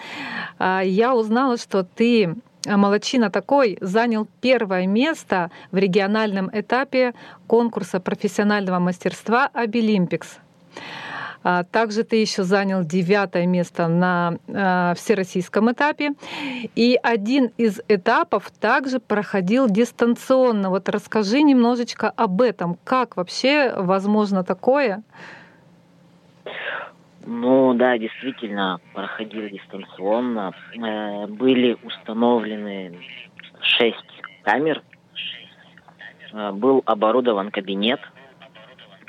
А, 0.58 0.80
я 0.80 1.14
узнала, 1.14 1.56
что 1.56 1.84
ты 1.84 2.34
Молодчина 2.64 3.28
такой 3.28 3.76
занял 3.80 4.28
первое 4.40 4.86
место 4.86 5.50
в 5.72 5.76
региональном 5.76 6.48
этапе 6.52 7.12
конкурса 7.48 7.98
профессионального 7.98 8.78
мастерства 8.78 9.50
«Обилимпикс». 9.52 10.38
А 11.44 11.64
также 11.64 12.04
ты 12.04 12.16
еще 12.16 12.42
занял 12.42 12.84
девятое 12.84 13.46
место 13.46 13.88
на 13.88 14.38
а, 14.48 14.94
всероссийском 14.94 15.72
этапе. 15.72 16.12
И 16.76 16.98
один 17.02 17.50
из 17.56 17.80
этапов 17.88 18.50
также 18.50 19.00
проходил 19.00 19.68
дистанционно. 19.68 20.70
Вот 20.70 20.88
расскажи 20.88 21.42
немножечко 21.42 22.10
об 22.10 22.42
этом. 22.42 22.76
Как 22.84 23.16
вообще 23.16 23.72
возможно 23.76 24.44
такое? 24.44 25.02
Ну 27.24 27.74
да, 27.74 27.98
действительно, 27.98 28.80
проходил 28.94 29.48
дистанционно. 29.48 30.52
Э, 30.74 31.26
были 31.26 31.76
установлены 31.82 32.98
шесть 33.60 33.96
камер. 34.42 34.82
Э, 36.32 36.50
был 36.52 36.82
оборудован 36.84 37.50
кабинет 37.50 38.00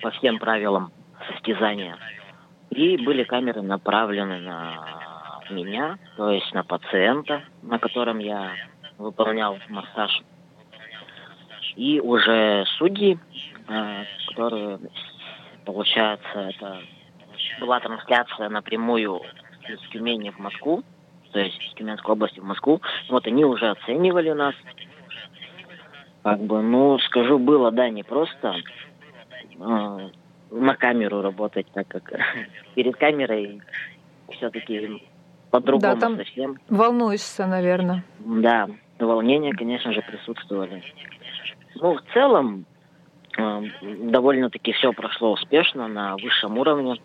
по 0.02 0.12
всем 0.12 0.38
правилам 0.38 0.92
состязания. 1.28 1.98
И 2.76 2.98
были 2.98 3.24
камеры 3.24 3.62
направлены 3.62 4.40
на 4.40 5.44
меня, 5.52 6.00
то 6.18 6.32
есть 6.32 6.52
на 6.54 6.64
пациента, 6.64 7.44
на 7.62 7.78
котором 7.78 8.18
я 8.18 8.52
выполнял 8.98 9.58
массаж. 9.70 10.24
И 11.76 12.00
уже 12.00 12.66
судьи, 12.78 13.20
э, 13.68 14.04
которые, 14.30 14.80
получается, 15.66 16.40
это 16.50 16.82
была 17.60 17.80
трансляция 17.80 18.50
напрямую 18.50 19.22
из 19.68 19.80
Тюмени 19.90 20.32
в 20.32 20.40
Москву, 20.40 20.84
то 21.32 21.40
есть 21.40 21.62
из 21.62 21.74
Тюменской 21.74 22.14
области 22.14 22.40
в 22.40 22.44
Москву. 22.44 22.82
Вот 23.10 23.28
они 23.28 23.46
уже 23.46 23.70
оценивали 23.70 24.32
нас. 24.32 24.56
Как 26.24 26.40
бы, 26.40 26.62
ну, 26.62 26.98
скажу, 27.00 27.38
было, 27.38 27.72
да, 27.72 27.90
непросто. 27.90 28.56
На 30.56 30.76
камеру 30.76 31.22
работать, 31.22 31.66
так 31.74 31.88
как 31.88 32.14
перед 32.76 32.96
камерой 32.98 33.62
все-таки 34.30 35.02
по-другому 35.50 35.96
да, 35.96 36.00
там 36.00 36.18
совсем. 36.18 36.60
Волнуешься, 36.70 37.48
наверное. 37.48 38.04
Да, 38.20 38.70
волнения, 39.00 39.54
конечно 39.54 39.94
же, 39.94 40.02
присутствовали. 40.02 40.84
Ну, 41.76 41.96
в 41.96 42.02
целом, 42.14 42.66
э, 43.38 43.62
довольно-таки 44.04 44.74
все 44.74 44.94
прошло 44.94 45.34
успешно 45.34 45.88
на 45.88 46.16
высшем 46.18 46.58
уровне. 46.58 47.00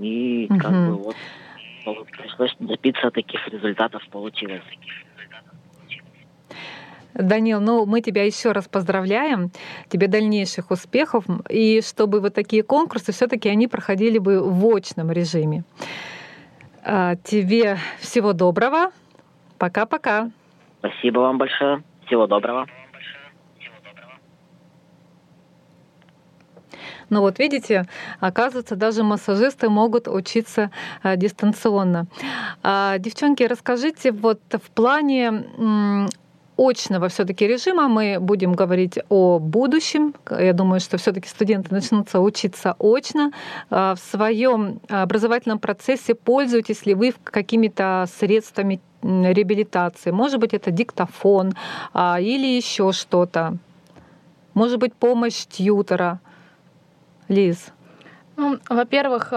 И 0.00 0.46
угу. 0.48 0.58
как 0.58 0.72
бы 0.72 0.92
вот 0.94 1.16
пришлось 2.10 2.54
добиться 2.58 3.10
таких 3.10 3.46
результатов 3.48 4.02
получилось. 4.10 4.62
Данил, 7.18 7.60
ну 7.60 7.84
мы 7.84 8.00
тебя 8.00 8.24
еще 8.24 8.52
раз 8.52 8.68
поздравляем, 8.68 9.50
тебе 9.88 10.06
дальнейших 10.06 10.70
успехов, 10.70 11.24
и 11.48 11.82
чтобы 11.82 12.20
вот 12.20 12.34
такие 12.34 12.62
конкурсы 12.62 13.12
все-таки 13.12 13.48
они 13.48 13.66
проходили 13.66 14.18
бы 14.18 14.40
в 14.40 14.64
очном 14.74 15.10
режиме. 15.10 15.64
А, 16.84 17.16
тебе 17.16 17.76
всего 17.98 18.32
доброго. 18.32 18.92
Пока-пока. 19.58 20.30
Спасибо 20.78 21.20
вам 21.20 21.38
большое. 21.38 21.82
Всего 22.06 22.26
доброго. 22.26 22.66
Но 27.10 27.22
вот 27.22 27.38
видите, 27.38 27.86
оказывается, 28.20 28.76
даже 28.76 29.02
массажисты 29.02 29.68
могут 29.68 30.08
учиться 30.08 30.70
а, 31.02 31.16
дистанционно. 31.16 32.06
А, 32.62 32.98
девчонки, 32.98 33.42
расскажите 33.42 34.12
вот 34.12 34.40
в 34.50 34.70
плане 34.70 36.08
очного 36.58 37.08
все-таки 37.08 37.46
режима 37.46 37.88
мы 37.88 38.18
будем 38.20 38.52
говорить 38.52 38.98
о 39.08 39.38
будущем. 39.38 40.12
Я 40.28 40.52
думаю, 40.52 40.80
что 40.80 40.98
все-таки 40.98 41.28
студенты 41.28 41.72
начнутся 41.72 42.20
учиться 42.20 42.74
очно. 42.78 43.32
В 43.70 43.96
своем 44.10 44.80
образовательном 44.88 45.60
процессе 45.60 46.14
пользуетесь 46.14 46.84
ли 46.84 46.94
вы 46.94 47.14
какими-то 47.24 48.06
средствами 48.18 48.80
реабилитации? 49.02 50.10
Может 50.10 50.40
быть, 50.40 50.52
это 50.52 50.72
диктофон 50.72 51.54
или 51.94 52.56
еще 52.56 52.92
что-то? 52.92 53.56
Может 54.54 54.78
быть, 54.80 54.92
помощь 54.94 55.46
тьютера? 55.46 56.20
Лиз? 57.28 57.68
Ну, 58.36 58.58
во-первых, 58.68 59.32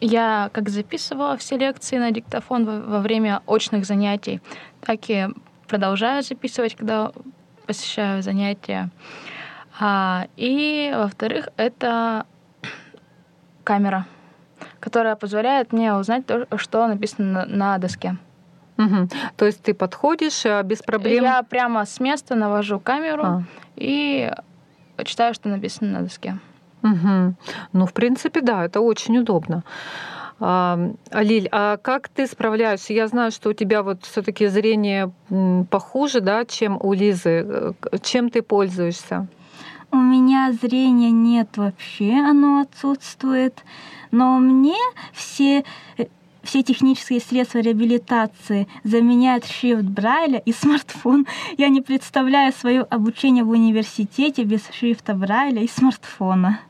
я 0.00 0.50
как 0.52 0.68
записывала 0.68 1.36
все 1.36 1.56
лекции 1.56 1.98
на 1.98 2.10
диктофон 2.10 2.64
во 2.64 2.98
время 3.00 3.42
очных 3.46 3.84
занятий, 3.86 4.40
так 4.80 5.08
и 5.08 5.28
продолжаю 5.66 6.22
записывать, 6.22 6.74
когда 6.74 7.12
посещаю 7.66 8.22
занятия. 8.22 8.90
А, 9.78 10.26
и, 10.36 10.92
во-вторых, 10.96 11.48
это 11.56 12.26
камера, 13.64 14.06
которая 14.80 15.16
позволяет 15.16 15.72
мне 15.72 15.94
узнать 15.94 16.26
то, 16.26 16.46
что 16.56 16.86
написано 16.86 17.44
на, 17.46 17.78
доске. 17.78 18.16
Угу. 18.78 19.08
То 19.36 19.46
есть 19.46 19.62
ты 19.62 19.74
подходишь 19.74 20.46
а, 20.46 20.62
без 20.62 20.78
проблем? 20.82 21.24
Я 21.24 21.42
прямо 21.42 21.84
с 21.84 22.00
места 22.00 22.34
навожу 22.34 22.78
камеру 22.78 23.24
а. 23.24 23.42
и 23.74 24.32
читаю, 25.04 25.34
что 25.34 25.48
написано 25.48 25.98
на 25.98 26.02
доске. 26.02 26.38
Угу. 26.82 27.34
Ну, 27.72 27.86
в 27.86 27.92
принципе, 27.92 28.40
да, 28.40 28.64
это 28.64 28.80
очень 28.80 29.18
удобно. 29.18 29.64
А, 30.38 30.78
Лиль, 31.12 31.48
а 31.50 31.76
как 31.78 32.08
ты 32.08 32.26
справляешься? 32.26 32.92
Я 32.92 33.08
знаю, 33.08 33.30
что 33.30 33.50
у 33.50 33.52
тебя 33.52 33.82
вот 33.82 34.04
все-таки 34.04 34.46
зрение 34.46 35.12
похуже, 35.70 36.20
да, 36.20 36.44
чем 36.44 36.78
у 36.80 36.92
Лизы. 36.92 37.74
Чем 38.02 38.30
ты 38.30 38.42
пользуешься? 38.42 39.28
У 39.90 39.96
меня 39.96 40.52
зрения 40.60 41.10
нет 41.10 41.56
вообще, 41.56 42.12
оно 42.12 42.60
отсутствует. 42.60 43.64
Но 44.10 44.38
мне 44.38 44.76
все 45.12 45.64
все 46.42 46.62
технические 46.62 47.20
средства 47.20 47.58
реабилитации 47.58 48.68
заменяют 48.84 49.44
шрифт 49.46 49.82
Брайля 49.82 50.38
и 50.38 50.52
смартфон. 50.52 51.26
Я 51.58 51.68
не 51.68 51.80
представляю 51.80 52.52
свое 52.52 52.82
обучение 52.82 53.44
в 53.44 53.50
университете 53.50 54.44
без 54.44 54.62
шрифта 54.70 55.14
Брайля 55.14 55.62
и 55.62 55.68
смартфона. 55.68 56.60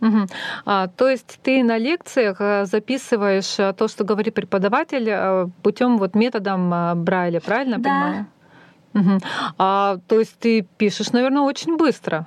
Угу. 0.00 0.26
А, 0.64 0.88
то 0.88 1.08
есть 1.08 1.38
ты 1.42 1.62
на 1.62 1.78
лекциях 1.78 2.36
э, 2.40 2.64
записываешь 2.64 3.58
э, 3.58 3.72
то, 3.74 3.88
что 3.88 4.04
говорит 4.04 4.34
преподаватель, 4.34 5.08
э, 5.08 5.46
путем 5.62 5.98
вот 5.98 6.14
методом 6.14 7.04
Брайля, 7.04 7.40
правильно 7.40 7.78
да. 7.78 7.90
понимаю? 7.90 8.26
Угу. 8.94 9.20
А, 9.58 9.98
то 10.08 10.18
есть 10.18 10.38
ты 10.38 10.66
пишешь, 10.78 11.12
наверное, 11.12 11.42
очень 11.42 11.76
быстро 11.76 12.26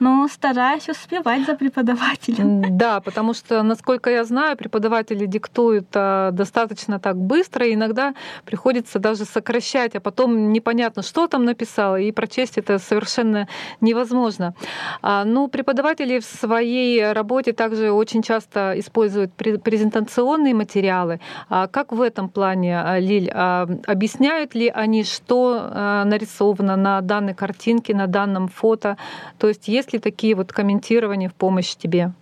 но 0.00 0.28
стараюсь 0.28 0.88
успевать 0.88 1.46
за 1.46 1.54
преподавателем. 1.54 2.76
Да, 2.76 3.00
потому 3.00 3.34
что, 3.34 3.62
насколько 3.62 4.10
я 4.10 4.24
знаю, 4.24 4.56
преподаватели 4.56 5.26
диктуют 5.26 5.86
а, 5.94 6.30
достаточно 6.30 6.98
так 6.98 7.16
быстро, 7.16 7.66
и 7.66 7.74
иногда 7.74 8.14
приходится 8.44 8.98
даже 8.98 9.24
сокращать, 9.24 9.94
а 9.94 10.00
потом 10.00 10.52
непонятно, 10.52 11.02
что 11.02 11.26
там 11.26 11.44
написала, 11.44 11.96
и 12.00 12.12
прочесть 12.12 12.58
это 12.58 12.78
совершенно 12.78 13.48
невозможно. 13.80 14.54
А, 15.02 15.24
ну, 15.24 15.48
преподаватели 15.48 16.18
в 16.18 16.24
своей 16.24 17.12
работе 17.12 17.52
также 17.52 17.90
очень 17.90 18.22
часто 18.22 18.74
используют 18.76 19.32
презентационные 19.34 20.54
материалы. 20.54 21.20
А 21.48 21.66
как 21.68 21.92
в 21.92 22.00
этом 22.00 22.28
плане, 22.28 22.82
Лиль, 22.98 23.30
объясняют 23.30 24.54
ли 24.54 24.68
они, 24.68 25.04
что 25.04 26.02
нарисовано 26.04 26.76
на 26.76 27.00
данной 27.00 27.34
картинке, 27.34 27.94
на 27.94 28.06
данном 28.06 28.48
фото? 28.48 28.96
То 29.38 29.48
есть 29.48 29.53
есть 29.68 29.92
ли 29.92 29.98
такие 29.98 30.34
вот 30.34 30.52
комментирования 30.52 31.28
в 31.28 31.34
помощь 31.34 31.74
тебе? 31.74 32.12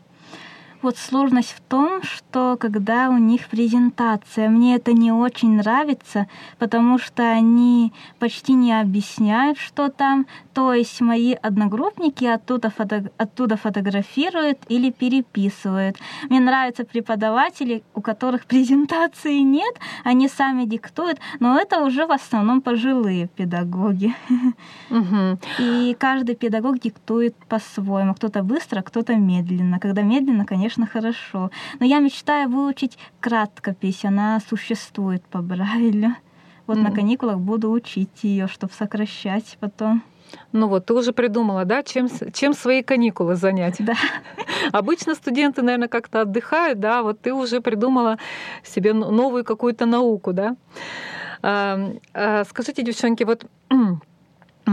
Вот 0.82 0.98
сложность 0.98 1.52
в 1.52 1.60
том, 1.60 2.02
что 2.02 2.56
когда 2.58 3.08
у 3.08 3.16
них 3.16 3.48
презентация, 3.48 4.48
мне 4.48 4.74
это 4.74 4.92
не 4.92 5.12
очень 5.12 5.56
нравится, 5.56 6.26
потому 6.58 6.98
что 6.98 7.22
они 7.22 7.92
почти 8.18 8.52
не 8.54 8.72
объясняют, 8.78 9.58
что 9.58 9.88
там. 9.88 10.26
То 10.54 10.74
есть 10.74 11.00
мои 11.00 11.34
одногруппники 11.34 12.24
оттуда, 12.24 12.68
фото, 12.68 13.10
оттуда 13.16 13.56
фотографируют 13.56 14.58
или 14.68 14.90
переписывают. 14.90 15.96
Мне 16.28 16.40
нравятся 16.40 16.84
преподаватели, 16.84 17.84
у 17.94 18.00
которых 18.00 18.44
презентации 18.46 19.38
нет, 19.38 19.78
они 20.02 20.28
сами 20.28 20.64
диктуют, 20.64 21.20
но 21.38 21.58
это 21.58 21.78
уже 21.84 22.06
в 22.06 22.10
основном 22.10 22.60
пожилые 22.60 23.28
педагоги. 23.28 24.14
Угу. 24.90 25.38
И 25.60 25.96
каждый 25.98 26.34
педагог 26.34 26.80
диктует 26.80 27.36
по-своему. 27.48 28.14
Кто-то 28.14 28.42
быстро, 28.42 28.82
кто-то 28.82 29.14
медленно. 29.14 29.78
Когда 29.78 30.02
медленно, 30.02 30.44
конечно, 30.44 30.71
конечно, 30.72 30.86
хорошо. 30.86 31.50
Но 31.80 31.86
я 31.86 32.00
мечтаю 32.00 32.48
выучить 32.48 32.98
краткопись, 33.20 34.04
она 34.04 34.40
существует 34.48 35.22
по 35.30 35.38
Брайлю. 35.38 36.14
Вот 36.66 36.78
mm. 36.78 36.82
на 36.82 36.90
каникулах 36.90 37.38
буду 37.38 37.70
учить 37.70 38.24
ее, 38.24 38.46
чтобы 38.46 38.72
сокращать 38.72 39.58
потом. 39.60 40.02
Ну 40.52 40.68
вот, 40.68 40.86
ты 40.86 40.94
уже 40.94 41.12
придумала, 41.12 41.64
да, 41.64 41.82
чем, 41.82 42.08
чем 42.32 42.54
свои 42.54 42.82
каникулы 42.82 43.34
занять? 43.34 43.76
Да. 43.78 43.94
Обычно 44.72 45.14
студенты, 45.14 45.62
наверное, 45.62 45.88
как-то 45.88 46.22
отдыхают, 46.22 46.80
да, 46.80 47.02
вот 47.02 47.20
ты 47.20 47.34
уже 47.34 47.60
придумала 47.60 48.16
себе 48.64 48.94
новую 48.94 49.44
какую-то 49.44 49.86
науку, 49.86 50.32
да. 50.32 50.56
А, 51.42 51.92
а, 52.14 52.44
скажите, 52.44 52.82
девчонки, 52.82 53.24
вот 53.24 53.44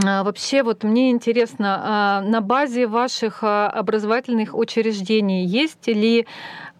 вообще, 0.04 0.64
вот 0.64 0.84
мне 0.84 1.12
интересно, 1.12 1.82
а, 1.84 2.22
на 2.22 2.42
базе 2.42 2.88
ваших 2.88 3.40
а, 3.44 3.70
образовательных 3.70 4.56
учреждений 4.56 5.46
есть 5.46 5.88
ли 5.88 6.28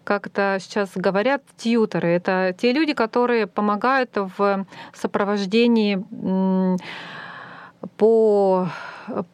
как 0.02 0.26
это 0.26 0.58
сейчас 0.60 0.90
говорят, 0.96 1.42
тьютеры. 1.56 2.08
Это 2.08 2.52
те 2.58 2.72
люди, 2.72 2.94
которые 2.94 3.46
помогают 3.46 4.10
в 4.16 4.66
сопровождении 4.92 6.04
по 7.96 8.68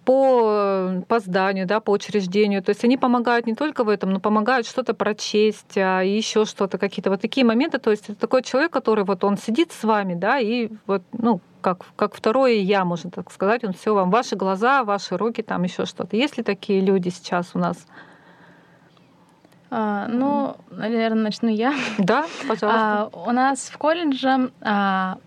по, 0.04 1.02
по 1.08 1.20
зданию, 1.20 1.66
да, 1.66 1.80
по 1.80 1.90
учреждению. 1.90 2.62
То 2.62 2.70
есть 2.70 2.84
они 2.84 2.96
помогают 2.96 3.46
не 3.46 3.54
только 3.54 3.84
в 3.84 3.88
этом, 3.88 4.10
но 4.10 4.20
помогают 4.20 4.66
что-то 4.66 4.94
прочесть, 4.94 5.76
а 5.76 6.02
еще 6.02 6.44
что-то, 6.44 6.78
какие-то 6.78 7.10
вот 7.10 7.20
такие 7.20 7.44
моменты. 7.44 7.78
То 7.78 7.90
есть 7.90 8.08
это 8.08 8.18
такой 8.18 8.42
человек, 8.42 8.72
который 8.72 9.04
вот 9.04 9.24
он 9.24 9.36
сидит 9.38 9.72
с 9.72 9.84
вами, 9.84 10.14
да, 10.14 10.38
и 10.38 10.70
вот, 10.86 11.02
ну, 11.12 11.40
как, 11.60 11.84
как 11.96 12.14
второе 12.14 12.54
я, 12.54 12.84
можно 12.84 13.10
так 13.10 13.32
сказать, 13.32 13.64
он 13.64 13.72
все 13.72 13.94
вам, 13.94 14.10
ваши 14.10 14.36
глаза, 14.36 14.84
ваши 14.84 15.16
руки, 15.16 15.42
там 15.42 15.64
еще 15.64 15.84
что-то. 15.84 16.16
Есть 16.16 16.36
ли 16.36 16.44
такие 16.44 16.80
люди 16.80 17.08
сейчас 17.08 17.50
у 17.54 17.58
нас? 17.58 17.76
А, 19.70 20.06
ну, 20.08 20.56
наверное, 20.70 21.24
начну 21.24 21.48
я. 21.48 21.74
Да, 21.98 22.26
пожалуйста. 22.46 22.70
А, 22.70 23.10
у 23.12 23.32
нас 23.32 23.68
в 23.68 23.76
колледже 23.78 24.50
а, 24.60 25.18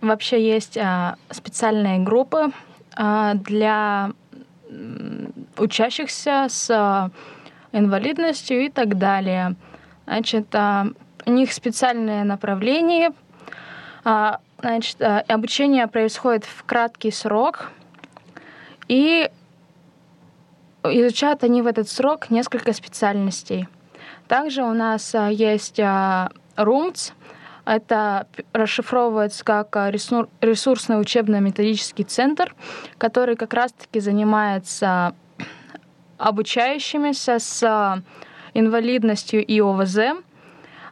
вообще 0.00 0.46
есть 0.46 0.76
а, 0.76 1.16
специальные 1.30 2.00
группы 2.00 2.52
для 2.96 4.12
учащихся 5.58 6.46
с 6.48 7.10
инвалидностью 7.72 8.64
и 8.64 8.70
так 8.70 8.96
далее. 8.96 9.54
Значит, 10.06 10.54
а, 10.54 10.86
у 11.26 11.30
них 11.30 11.52
специальное 11.52 12.24
направление. 12.24 13.10
Значит, 14.02 15.02
обучение 15.02 15.86
происходит 15.88 16.44
в 16.44 16.64
краткий 16.64 17.10
срок, 17.10 17.70
и 18.88 19.28
изучают 20.84 21.42
они 21.42 21.60
в 21.60 21.66
этот 21.66 21.88
срок 21.88 22.30
несколько 22.30 22.72
специальностей. 22.72 23.68
Также 24.28 24.62
у 24.62 24.72
нас 24.72 25.14
есть 25.30 25.80
РУМЦ— 26.56 27.12
это 27.66 28.28
расшифровывается 28.52 29.44
как 29.44 29.76
а, 29.76 29.90
ресурсный 29.90 31.00
учебно-методический 31.00 32.04
центр, 32.04 32.54
который 32.96 33.36
как 33.36 33.52
раз-таки 33.52 34.00
занимается 34.00 35.14
обучающимися 36.16 37.38
с 37.38 38.02
инвалидностью 38.54 39.44
и 39.44 39.60
ОВЗ. 39.60 39.98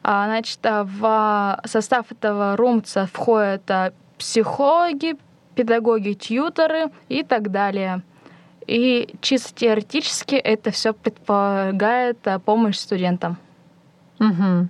А, 0.03 0.25
значит, 0.25 0.59
а, 0.63 0.83
в 0.83 1.67
состав 1.67 2.11
этого 2.11 2.57
РУМЦа 2.57 3.07
входят 3.11 3.93
психологи, 4.17 5.15
педагоги, 5.55 6.13
тьюторы 6.13 6.91
и 7.07 7.23
так 7.23 7.51
далее. 7.51 8.01
И 8.67 9.15
чисто 9.21 9.53
теоретически 9.55 10.35
это 10.35 10.71
все 10.71 10.93
предполагает 10.93 12.17
помощь 12.45 12.77
студентам. 12.77 13.37
Угу. 14.19 14.69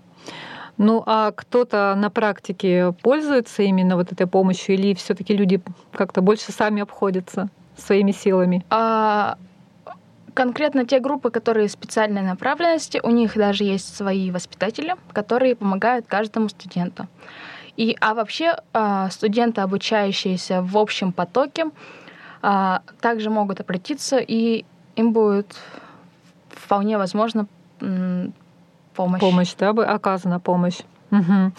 Ну 0.78 1.04
а 1.06 1.32
кто-то 1.32 1.96
на 1.96 2.10
практике 2.10 2.94
пользуется 3.02 3.64
именно 3.64 3.96
вот 3.96 4.12
этой 4.12 4.28
помощью 4.28 4.76
или 4.76 4.94
все-таки 4.94 5.36
люди 5.36 5.62
как-то 5.92 6.22
больше 6.22 6.52
сами 6.52 6.82
обходятся 6.82 7.50
своими 7.78 8.12
силами? 8.12 8.66
А, 8.70 9.38
конкретно 10.34 10.86
те 10.86 11.00
группы, 11.00 11.32
которые 11.32 11.70
специальной 11.70 12.22
направленности, 12.22 13.00
у 13.02 13.10
них 13.10 13.36
даже 13.36 13.64
есть 13.64 13.96
свои 13.96 14.32
воспитатели, 14.32 14.96
которые 15.14 15.56
помогают 15.56 16.08
каждому 16.08 16.50
студенту. 16.50 17.08
И, 17.78 17.98
а 18.00 18.14
вообще 18.14 18.58
а, 18.74 19.10
студенты, 19.10 19.62
обучающиеся 19.62 20.62
в 20.62 20.78
общем 20.78 21.12
потоке, 21.12 21.66
а, 22.42 22.82
также 23.02 23.30
могут 23.30 23.60
обратиться, 23.62 24.18
и 24.18 24.66
им 24.96 25.14
будет 25.14 25.56
вполне 26.50 26.98
возможно 26.98 27.48
помощь. 28.96 29.22
Помощь, 29.22 29.54
да, 29.58 29.70
оказана 29.70 30.40
помощь. 30.40 30.82
Угу. 31.12 31.52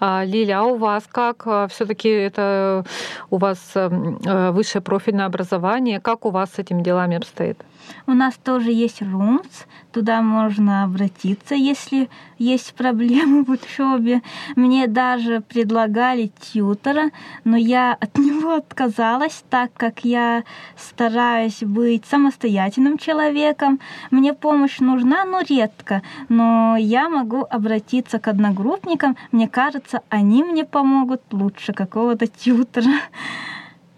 А, 0.00 0.24
Лиля, 0.24 0.60
а 0.60 0.64
у 0.64 0.76
вас 0.76 1.04
как? 1.10 1.42
А, 1.46 1.66
Все-таки 1.66 2.08
это 2.08 2.84
у 3.30 3.38
вас 3.38 3.58
эм, 3.74 4.18
э, 4.24 4.50
высшее 4.52 4.82
профильное 4.82 5.26
образование. 5.26 6.00
Как 6.00 6.24
у 6.24 6.30
вас 6.30 6.50
с 6.52 6.58
этими 6.58 6.82
делами 6.82 7.16
обстоит? 7.16 7.58
У 8.06 8.12
нас 8.12 8.34
тоже 8.34 8.70
есть 8.72 9.02
румс, 9.02 9.66
туда 9.92 10.22
можно 10.22 10.84
обратиться, 10.84 11.54
если 11.54 12.08
есть 12.38 12.74
проблемы 12.74 13.44
в 13.44 13.50
учебе. 13.50 14.22
Мне 14.56 14.86
даже 14.86 15.40
предлагали 15.40 16.32
тьютера, 16.40 17.10
но 17.44 17.56
я 17.56 17.94
от 17.94 18.18
него 18.18 18.54
отказалась, 18.54 19.44
так 19.50 19.72
как 19.74 20.04
я 20.04 20.44
стараюсь 20.76 21.62
быть 21.62 22.04
самостоятельным 22.06 22.98
человеком. 22.98 23.80
Мне 24.10 24.34
помощь 24.34 24.80
нужна, 24.80 25.24
но 25.24 25.40
редко, 25.40 26.02
но 26.28 26.76
я 26.76 27.08
могу 27.08 27.46
обратиться 27.48 28.18
к 28.18 28.28
одногруппникам. 28.28 29.16
Мне 29.30 29.48
кажется, 29.48 30.02
они 30.08 30.42
мне 30.42 30.64
помогут 30.64 31.22
лучше 31.30 31.72
какого-то 31.72 32.26
тьютера. 32.26 32.90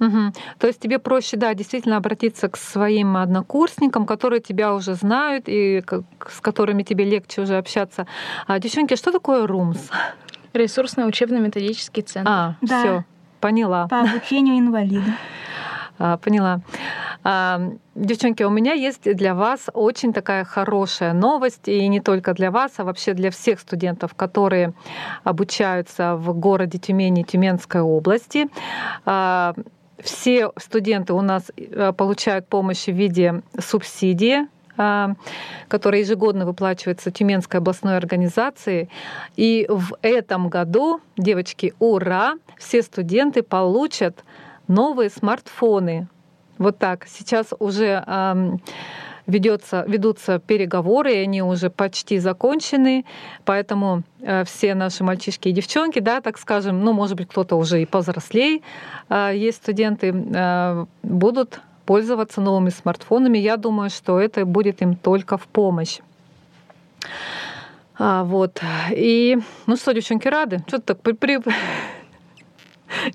Угу. 0.07 0.33
То 0.59 0.67
есть 0.67 0.81
тебе 0.81 0.99
проще, 0.99 1.37
да, 1.37 1.55
действительно 1.55 1.97
обратиться 1.97 2.49
к 2.49 2.57
своим 2.57 3.17
однокурсникам, 3.17 4.07
которые 4.07 4.40
тебя 4.40 4.75
уже 4.75 4.95
знают 4.95 5.45
и 5.49 5.83
с 6.29 6.40
которыми 6.40 6.83
тебе 6.83 7.05
легче 7.05 7.43
уже 7.43 7.57
общаться. 7.57 8.07
А, 8.47 8.59
девчонки, 8.59 8.97
что 8.97 9.12
такое 9.12 9.47
РУМС? 9.47 9.90
Ресурсный 10.53 11.09
учебно-методический 11.09 12.03
центр. 12.03 12.31
А, 12.31 12.55
да. 12.61 12.81
все, 12.81 13.05
поняла. 13.40 13.88
По 13.88 14.01
обучению 14.01 14.59
инвалида. 14.59 15.14
А, 15.99 16.17
поняла. 16.17 16.61
А, 17.23 17.61
девчонки, 17.95 18.43
у 18.43 18.51
меня 18.51 18.73
есть 18.73 19.11
для 19.17 19.35
вас 19.35 19.71
очень 19.73 20.12
такая 20.12 20.45
хорошая 20.45 21.12
новость, 21.12 21.69
и 21.69 21.88
не 21.88 22.01
только 22.01 22.35
для 22.35 22.51
вас, 22.51 22.73
а 22.77 22.85
вообще 22.85 23.14
для 23.14 23.31
всех 23.31 23.61
студентов, 23.61 24.14
которые 24.14 24.75
обучаются 25.23 26.17
в 26.17 26.35
городе 26.35 26.79
Тюмени, 26.79 27.23
Тюменской 27.23 27.81
области. 27.81 28.49
Все 30.05 30.53
студенты 30.59 31.14
у 31.14 31.23
нас 31.23 31.51
э, 31.57 31.93
получают 31.97 32.47
помощь 32.47 32.85
в 32.85 32.93
виде 32.93 33.43
субсидии 33.59 34.47
а, 34.77 35.14
которая 35.69 36.01
ежегодно 36.01 36.47
выплачивается 36.47 37.12
Тюменской 37.12 37.61
областной 37.61 37.97
организацией. 37.97 38.88
И 39.37 39.67
в 39.69 39.97
этом 40.03 40.49
году, 40.49 41.01
девочки, 41.17 41.75
ура, 41.79 42.35
все 42.59 42.83
студенты 42.83 43.45
получат 43.45 44.25
новые 44.67 45.11
смартфоны. 45.11 46.09
Вот 46.59 46.79
так. 46.79 47.07
Сейчас 47.07 47.53
уже 47.61 48.05
ведется, 49.27 49.85
ведутся 49.89 50.39
переговоры, 50.39 51.15
и 51.15 51.19
они 51.19 51.43
уже 51.43 51.71
почти 51.71 52.19
закончены, 52.19 53.05
поэтому 53.45 54.03
э, 54.21 54.45
все 54.45 54.75
наши 54.75 55.05
мальчишки 55.05 55.49
и 55.49 55.53
девчонки, 55.53 56.01
да, 56.01 56.21
так 56.21 56.39
скажем, 56.39 56.85
ну, 56.85 56.93
может 56.93 57.17
быть, 57.17 57.29
кто-то 57.29 57.57
уже 57.57 57.83
и 57.83 57.87
повзрослей, 57.87 58.63
э, 59.09 59.33
есть 59.35 59.59
студенты, 59.59 60.13
э, 60.15 60.87
будут 61.03 61.61
пользоваться 61.87 62.41
новыми 62.41 62.71
смартфонами. 62.71 63.39
Я 63.39 63.57
думаю, 63.57 63.91
что 63.91 64.19
это 64.19 64.45
будет 64.45 64.83
им 64.83 64.97
только 64.97 65.37
в 65.37 65.47
помощь. 65.47 66.01
А, 67.99 68.25
вот. 68.25 68.61
И, 68.91 69.39
ну 69.67 69.77
что, 69.77 69.93
девчонки, 69.93 70.29
рады? 70.29 70.63
Что-то 70.67 70.95
так 70.95 71.01
при... 71.01 71.13
при... 71.13 71.41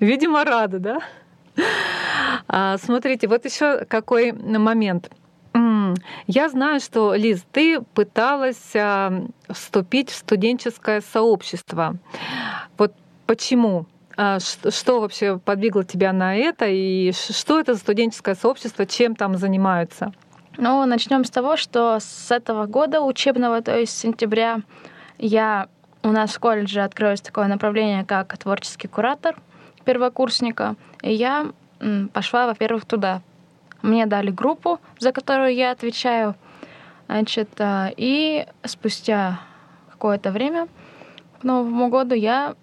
Видимо, 0.00 0.44
рады, 0.44 0.78
да? 0.78 1.00
А, 2.48 2.78
смотрите, 2.78 3.28
вот 3.28 3.44
еще 3.44 3.84
какой 3.86 4.32
момент. 4.32 5.10
Я 6.26 6.48
знаю, 6.48 6.80
что, 6.80 7.14
Лиз, 7.14 7.44
ты 7.52 7.80
пыталась 7.80 8.74
а, 8.74 9.24
вступить 9.48 10.10
в 10.10 10.16
студенческое 10.16 11.00
сообщество. 11.00 11.96
Вот 12.76 12.94
почему? 13.26 13.86
А, 14.16 14.38
что 14.40 15.00
вообще 15.00 15.38
подвигло 15.38 15.84
тебя 15.84 16.12
на 16.12 16.36
это? 16.36 16.66
И 16.68 17.12
что 17.12 17.60
это 17.60 17.74
за 17.74 17.80
студенческое 17.80 18.34
сообщество? 18.34 18.86
Чем 18.86 19.16
там 19.16 19.36
занимаются? 19.36 20.12
Ну, 20.56 20.84
начнем 20.84 21.24
с 21.24 21.30
того, 21.30 21.56
что 21.56 21.98
с 22.00 22.30
этого 22.30 22.66
года 22.66 23.00
учебного, 23.00 23.62
то 23.62 23.78
есть 23.78 23.96
с 23.96 24.00
сентября, 24.00 24.60
я 25.18 25.68
у 26.02 26.08
нас 26.08 26.32
в 26.32 26.38
колледже 26.38 26.80
открылось 26.80 27.20
такое 27.20 27.46
направление, 27.46 28.04
как 28.04 28.36
творческий 28.36 28.88
куратор 28.88 29.36
первокурсника. 29.84 30.76
И 31.02 31.12
я 31.12 31.52
пошла, 32.12 32.46
во-первых, 32.46 32.84
туда, 32.84 33.22
мне 33.82 34.06
дали 34.06 34.30
группу, 34.30 34.80
за 34.98 35.12
которую 35.12 35.54
я 35.54 35.70
отвечаю. 35.70 36.34
Значит, 37.06 37.48
а, 37.60 37.90
и 37.96 38.46
спустя 38.64 39.40
какое-то 39.90 40.30
время, 40.30 40.68
к 41.40 41.44
Новому 41.44 41.88
году, 41.88 42.14
я 42.14 42.54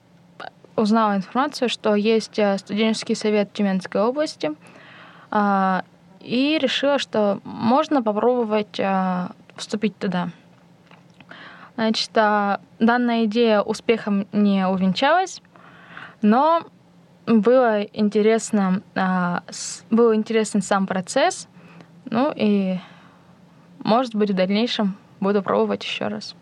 узнала 0.76 1.16
информацию, 1.16 1.70
что 1.70 1.96
есть 1.96 2.40
а, 2.40 2.58
студенческий 2.58 3.16
совет 3.16 3.52
Тюменской 3.52 4.02
области, 4.02 4.52
а, 5.32 5.84
и 6.22 6.58
решила, 6.62 6.98
что 7.00 7.40
можно 7.44 8.02
попробовать 8.02 8.80
вступить 9.56 9.98
туда. 9.98 10.30
Значит, 11.76 12.12
данная 12.14 13.26
идея 13.26 13.62
успехом 13.62 14.28
не 14.32 14.68
увенчалась, 14.68 15.42
но 16.22 16.64
было 17.28 17.84
интересно, 17.84 18.82
а, 18.96 19.44
был 19.92 20.16
интересен 20.16 20.62
сам 20.62 20.88
процесс, 20.88 21.48
ну 22.06 22.32
и, 22.34 22.78
может 23.84 24.16
быть, 24.16 24.32
в 24.32 24.34
дальнейшем 24.34 24.96
буду 25.20 25.44
пробовать 25.44 25.84
еще 25.84 26.08
раз. 26.08 26.36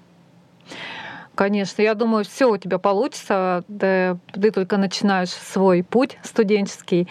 Конечно, 1.35 1.81
я 1.81 1.93
думаю, 1.93 2.25
все 2.25 2.49
у 2.49 2.57
тебя 2.57 2.79
получится. 2.79 3.63
Ты, 3.67 4.17
ты 4.33 4.51
только 4.51 4.77
начинаешь 4.77 5.29
свой 5.29 5.83
путь 5.83 6.17
студенческий. 6.23 7.07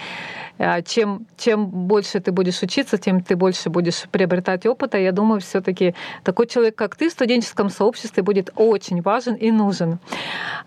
А, 0.59 0.83
чем, 0.83 1.27
чем 1.37 1.67
больше 1.67 2.21
ты 2.21 2.33
будешь 2.33 2.63
учиться, 2.63 2.97
тем 2.97 3.23
ты 3.23 3.37
больше 3.37 3.71
будешь 3.71 4.05
приобретать 4.11 4.67
опыта. 4.67 4.99
Я 4.99 5.13
думаю, 5.13 5.41
все-таки 5.41 5.95
такой 6.23 6.47
человек, 6.47 6.75
как 6.75 6.97
ты, 6.97 7.09
в 7.09 7.13
студенческом 7.13 7.71
сообществе 7.71 8.23
будет 8.23 8.51
очень 8.57 9.03
важен 9.03 9.35
и 9.35 9.51
нужен. 9.51 9.99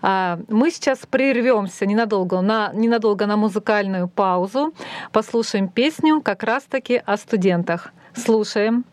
А, 0.02 0.38
мы 0.48 0.70
сейчас 0.70 1.00
прервемся 1.10 1.86
ненадолго 1.86 2.40
на, 2.40 2.70
ненадолго 2.74 3.26
на 3.26 3.36
музыкальную 3.36 4.08
паузу. 4.08 4.72
Послушаем 5.12 5.68
песню 5.68 6.20
как 6.20 6.42
раз-таки 6.42 7.02
о 7.04 7.16
студентах. 7.16 7.92
Слушаем. 8.14 8.84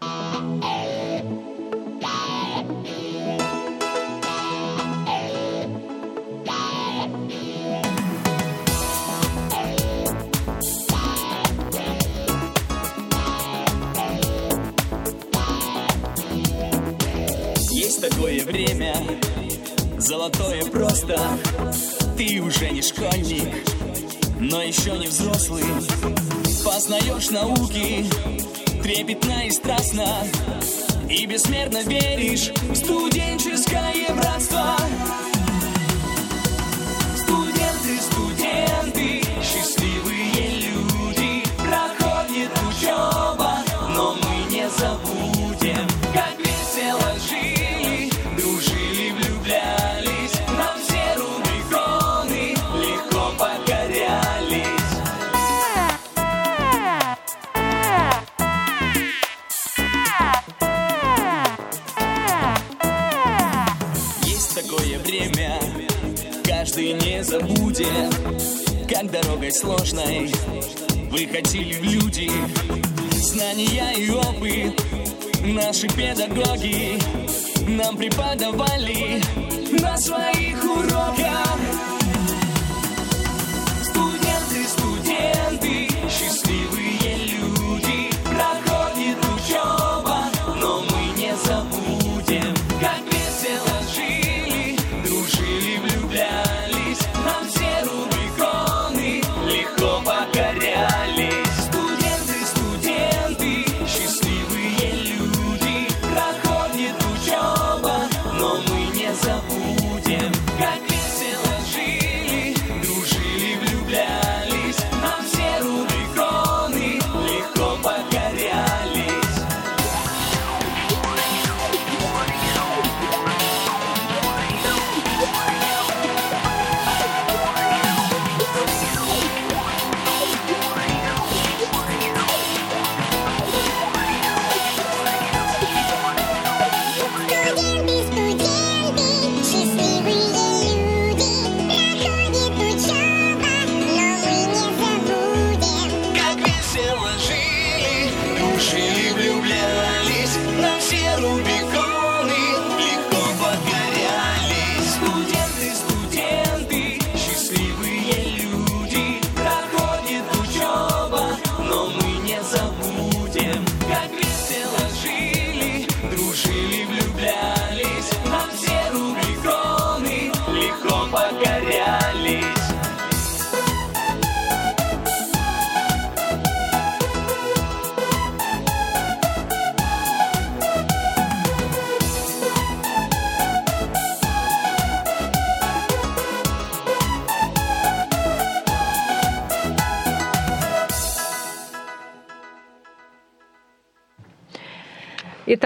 thank 0.00 0.89
такое 18.00 18.44
время. 18.44 18.94
Золотое 19.98 20.64
просто. 20.64 21.18
Ты 22.16 22.40
уже 22.40 22.70
не 22.70 22.82
школьник 22.82 23.48
Но 24.38 24.62
еще 24.62 24.92
не 24.98 25.06
взрослый. 25.06 25.64
Познаешь 26.64 27.30
науки 27.30 28.06
Трепетно 28.82 29.46
и 29.46 29.50
страстно. 29.50 30.06
И 31.08 31.26
бессмертно 31.26 31.82
веришь 31.82 32.52
В 32.70 32.74
студенческое 32.74 34.14
братство. 34.14 34.76
Студенты, 37.16 38.00
студенты 38.10 39.19
сложной 69.60 70.32
выходили 71.10 71.74
в 71.74 71.84
люди. 71.84 72.30
Знания 73.12 73.92
и 73.94 74.10
опыт 74.10 74.82
наши 75.42 75.86
педагоги 75.88 76.98
нам 77.68 77.96
преподавали 77.96 79.20
на 79.78 79.98
своих 79.98 80.64
уроках. 80.64 81.79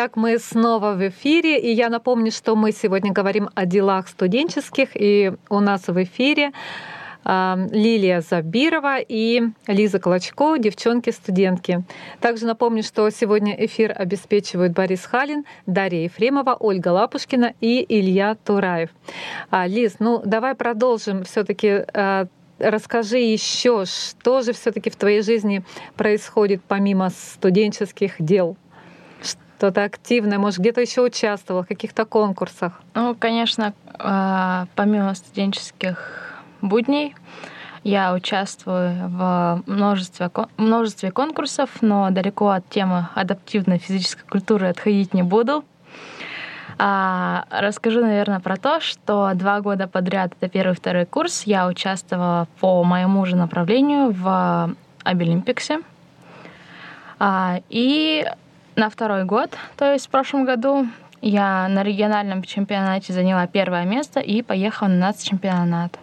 Итак, 0.05 0.17
мы 0.17 0.39
снова 0.39 0.93
в 0.93 1.09
эфире, 1.09 1.59
и 1.59 1.73
я 1.73 1.89
напомню, 1.89 2.31
что 2.31 2.55
мы 2.57 2.73
сегодня 2.73 3.11
говорим 3.11 3.49
о 3.55 3.65
делах 3.65 4.07
студенческих, 4.09 4.91
и 4.93 5.33
у 5.49 5.61
нас 5.61 5.87
в 5.87 6.03
эфире 6.03 6.53
Лилия 7.25 8.21
Забирова 8.21 8.99
и 8.99 9.45
Лиза 9.67 9.99
Клочко, 10.01 10.59
девчонки-студентки. 10.59 11.85
Также 12.21 12.45
напомню, 12.45 12.83
что 12.83 13.09
сегодня 13.09 13.55
эфир 13.65 13.95
обеспечивают 13.97 14.75
Борис 14.75 15.07
Халин, 15.07 15.47
Дарья 15.65 16.03
Ефремова, 16.03 16.55
Ольга 16.61 16.89
Лапушкина 16.89 17.55
и 17.63 17.83
Илья 17.89 18.37
Тураев. 18.45 18.91
А, 19.49 19.67
Лиз, 19.67 19.95
ну 20.01 20.21
давай 20.23 20.55
продолжим 20.55 21.25
все-таки 21.25 21.83
а, 21.95 22.27
расскажи 22.59 23.21
еще, 23.21 23.85
что 23.87 24.43
же 24.43 24.53
все-таки 24.53 24.91
в 24.91 24.97
твоей 24.97 25.23
жизни 25.23 25.65
происходит 25.97 26.61
помимо 26.69 27.09
студенческих 27.09 28.17
дел? 28.19 28.59
Что-то 29.59 29.85
активное, 29.85 30.39
может, 30.39 30.59
где-то 30.59 30.81
еще 30.81 31.03
участвовал 31.03 31.63
в 31.63 31.67
каких-то 31.67 32.05
конкурсах? 32.05 32.81
Ну, 32.95 33.15
конечно, 33.15 33.73
а, 33.99 34.67
помимо 34.75 35.15
студенческих 35.15 36.43
будней. 36.61 37.15
Я 37.85 38.15
участвую 38.15 39.09
в 39.09 39.63
множестве, 39.67 40.31
множестве 40.57 41.11
конкурсов, 41.11 41.71
но 41.83 42.11
далеко 42.11 42.49
от 42.49 42.69
темы 42.69 43.09
адаптивной 43.15 43.79
физической 43.79 44.27
культуры 44.27 44.69
отходить 44.69 45.13
не 45.13 45.23
буду. 45.23 45.65
А, 46.79 47.45
расскажу, 47.51 48.01
наверное, 48.01 48.41
про 48.41 48.57
то, 48.57 48.81
что 48.81 49.31
два 49.35 49.61
года 49.61 49.87
подряд, 49.87 50.33
это 50.41 50.49
первый 50.49 50.73
и 50.73 50.77
второй 50.77 51.05
курс, 51.07 51.45
я 51.45 51.69
участвовала 51.69 52.49
по 52.59 52.83
моему 52.83 53.25
же 53.27 53.37
направлению 53.37 54.11
в 54.11 54.75
Обилимпиксе. 55.05 55.81
А, 57.19 57.61
и 57.69 58.27
на 58.77 58.91
второй 58.91 59.25
год, 59.25 59.57
то 59.77 59.93
есть 59.93 60.07
в 60.07 60.11
прошлом 60.11 60.45
году, 60.45 60.87
я 61.21 61.69
на 61.69 61.83
региональном 61.83 62.43
чемпионате 62.43 63.13
заняла 63.13 63.47
первое 63.47 63.85
место 63.85 64.21
и 64.21 64.43
поехала 64.43 64.89
на 64.89 65.07
нацчемпионат. 65.07 65.99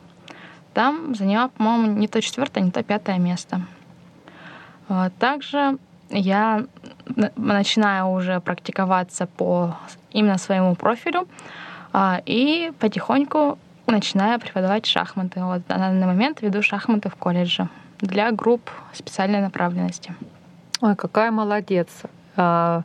Там 0.73 1.13
заняла, 1.15 1.49
по-моему, 1.49 1.97
не 1.97 2.07
то 2.07 2.21
четвертое, 2.21 2.62
не 2.62 2.71
то 2.71 2.81
пятое 2.81 3.19
место. 3.19 3.62
Вот. 4.88 5.13
Также 5.19 5.77
я 6.10 6.65
начинаю 7.36 8.07
уже 8.07 8.39
практиковаться 8.39 9.27
по 9.27 9.75
именно 10.12 10.38
своему 10.38 10.75
профилю 10.75 11.27
а, 11.93 12.21
и 12.25 12.71
потихоньку 12.79 13.57
начинаю 13.86 14.39
преподавать 14.39 14.86
шахматы. 14.86 15.43
Вот 15.43 15.67
на 15.67 15.77
данный 15.77 16.07
момент 16.07 16.41
веду 16.41 16.62
шахматы 16.62 17.10
в 17.10 17.15
колледже 17.15 17.67
для 17.99 18.31
групп 18.31 18.71
специальной 18.93 19.41
направленности. 19.41 20.15
Ой, 20.81 20.95
какая 20.95 21.31
молодец. 21.31 21.89
А, 22.36 22.84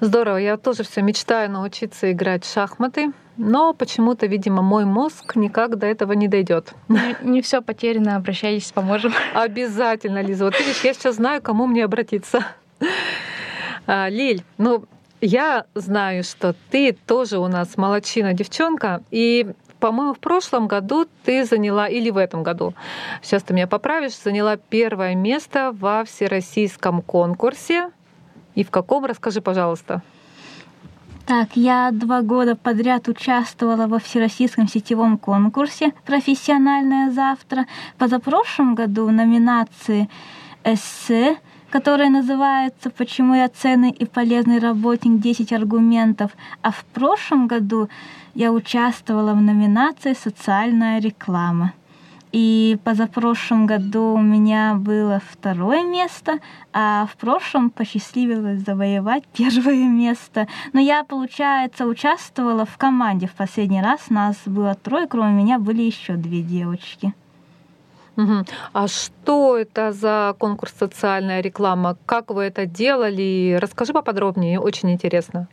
здорово. 0.00 0.36
Я 0.36 0.56
тоже 0.56 0.82
все 0.82 1.02
мечтаю 1.02 1.50
научиться 1.50 2.12
играть 2.12 2.44
в 2.44 2.52
шахматы 2.52 3.12
но 3.36 3.74
почему-то, 3.74 4.26
видимо, 4.26 4.62
мой 4.62 4.84
мозг 4.84 5.36
никак 5.36 5.76
до 5.76 5.86
этого 5.86 6.12
не 6.12 6.28
дойдет. 6.28 6.72
Не, 6.88 7.16
не 7.22 7.42
все 7.42 7.60
потеряно, 7.60 8.16
обращайтесь, 8.16 8.72
поможем. 8.72 9.12
Обязательно, 9.34 10.22
Лиза. 10.22 10.46
Вот 10.46 10.58
видишь, 10.58 10.82
я 10.82 10.94
сейчас 10.94 11.16
знаю, 11.16 11.42
кому 11.42 11.66
мне 11.66 11.84
обратиться. 11.84 12.46
А, 13.86 14.08
Лиль, 14.08 14.42
ну, 14.58 14.84
я 15.20 15.66
знаю, 15.74 16.24
что 16.24 16.54
ты 16.70 16.92
тоже 16.92 17.38
у 17.38 17.46
нас 17.46 17.76
молочина 17.76 18.32
девчонка, 18.32 19.02
и 19.10 19.46
по-моему, 19.78 20.14
в 20.14 20.18
прошлом 20.18 20.66
году 20.66 21.06
ты 21.24 21.44
заняла, 21.44 21.86
или 21.86 22.10
в 22.10 22.16
этом 22.16 22.42
году, 22.42 22.74
сейчас 23.22 23.42
ты 23.42 23.54
меня 23.54 23.66
поправишь, 23.66 24.16
заняла 24.16 24.56
первое 24.56 25.14
место 25.14 25.70
во 25.72 26.04
всероссийском 26.04 27.02
конкурсе. 27.02 27.90
И 28.56 28.64
в 28.64 28.70
каком, 28.70 29.04
расскажи, 29.04 29.40
пожалуйста. 29.40 30.02
Так, 31.26 31.56
я 31.56 31.90
два 31.92 32.22
года 32.22 32.56
подряд 32.56 33.08
участвовала 33.08 33.86
во 33.86 33.98
всероссийском 33.98 34.68
сетевом 34.68 35.18
конкурсе 35.18 35.92
«Профессиональное 36.04 37.10
завтра». 37.10 37.66
Позапрошлом 37.98 38.74
году 38.74 39.06
в 39.06 39.12
номинации 39.12 40.08
«Эссе», 40.64 41.36
которая 41.70 42.10
называется 42.10 42.90
«Почему 42.90 43.34
я 43.34 43.48
ценный 43.48 43.90
и 43.90 44.04
полезный 44.06 44.60
работник. 44.60 45.20
10 45.20 45.52
аргументов». 45.52 46.30
А 46.62 46.70
в 46.70 46.84
прошлом 46.94 47.48
году 47.48 47.88
я 48.34 48.52
участвовала 48.52 49.32
в 49.32 49.40
номинации 49.42 50.14
«Социальная 50.14 51.00
реклама». 51.00 51.72
И 52.38 52.76
позапрошлом 52.84 53.64
году 53.64 54.12
у 54.12 54.20
меня 54.20 54.74
было 54.74 55.22
второе 55.26 55.84
место, 55.84 56.40
а 56.70 57.06
в 57.06 57.16
прошлом 57.16 57.70
посчастливилось 57.70 58.60
завоевать 58.60 59.24
первое 59.32 59.88
место. 59.88 60.46
Но 60.74 60.80
я, 60.80 61.02
получается, 61.02 61.86
участвовала 61.86 62.66
в 62.66 62.76
команде 62.76 63.26
в 63.26 63.32
последний 63.32 63.80
раз. 63.80 64.10
Нас 64.10 64.36
было 64.44 64.74
трое, 64.74 65.06
кроме 65.06 65.32
меня 65.32 65.58
были 65.58 65.80
еще 65.80 66.16
две 66.16 66.42
девочки. 66.42 67.14
А 68.74 68.86
что 68.86 69.56
это 69.56 69.92
за 69.92 70.36
конкурс 70.38 70.74
«Социальная 70.78 71.40
реклама»? 71.40 71.96
Как 72.04 72.30
вы 72.30 72.42
это 72.42 72.66
делали? 72.66 73.56
Расскажи 73.58 73.94
поподробнее, 73.94 74.60
очень 74.60 74.92
интересно. 74.92 75.48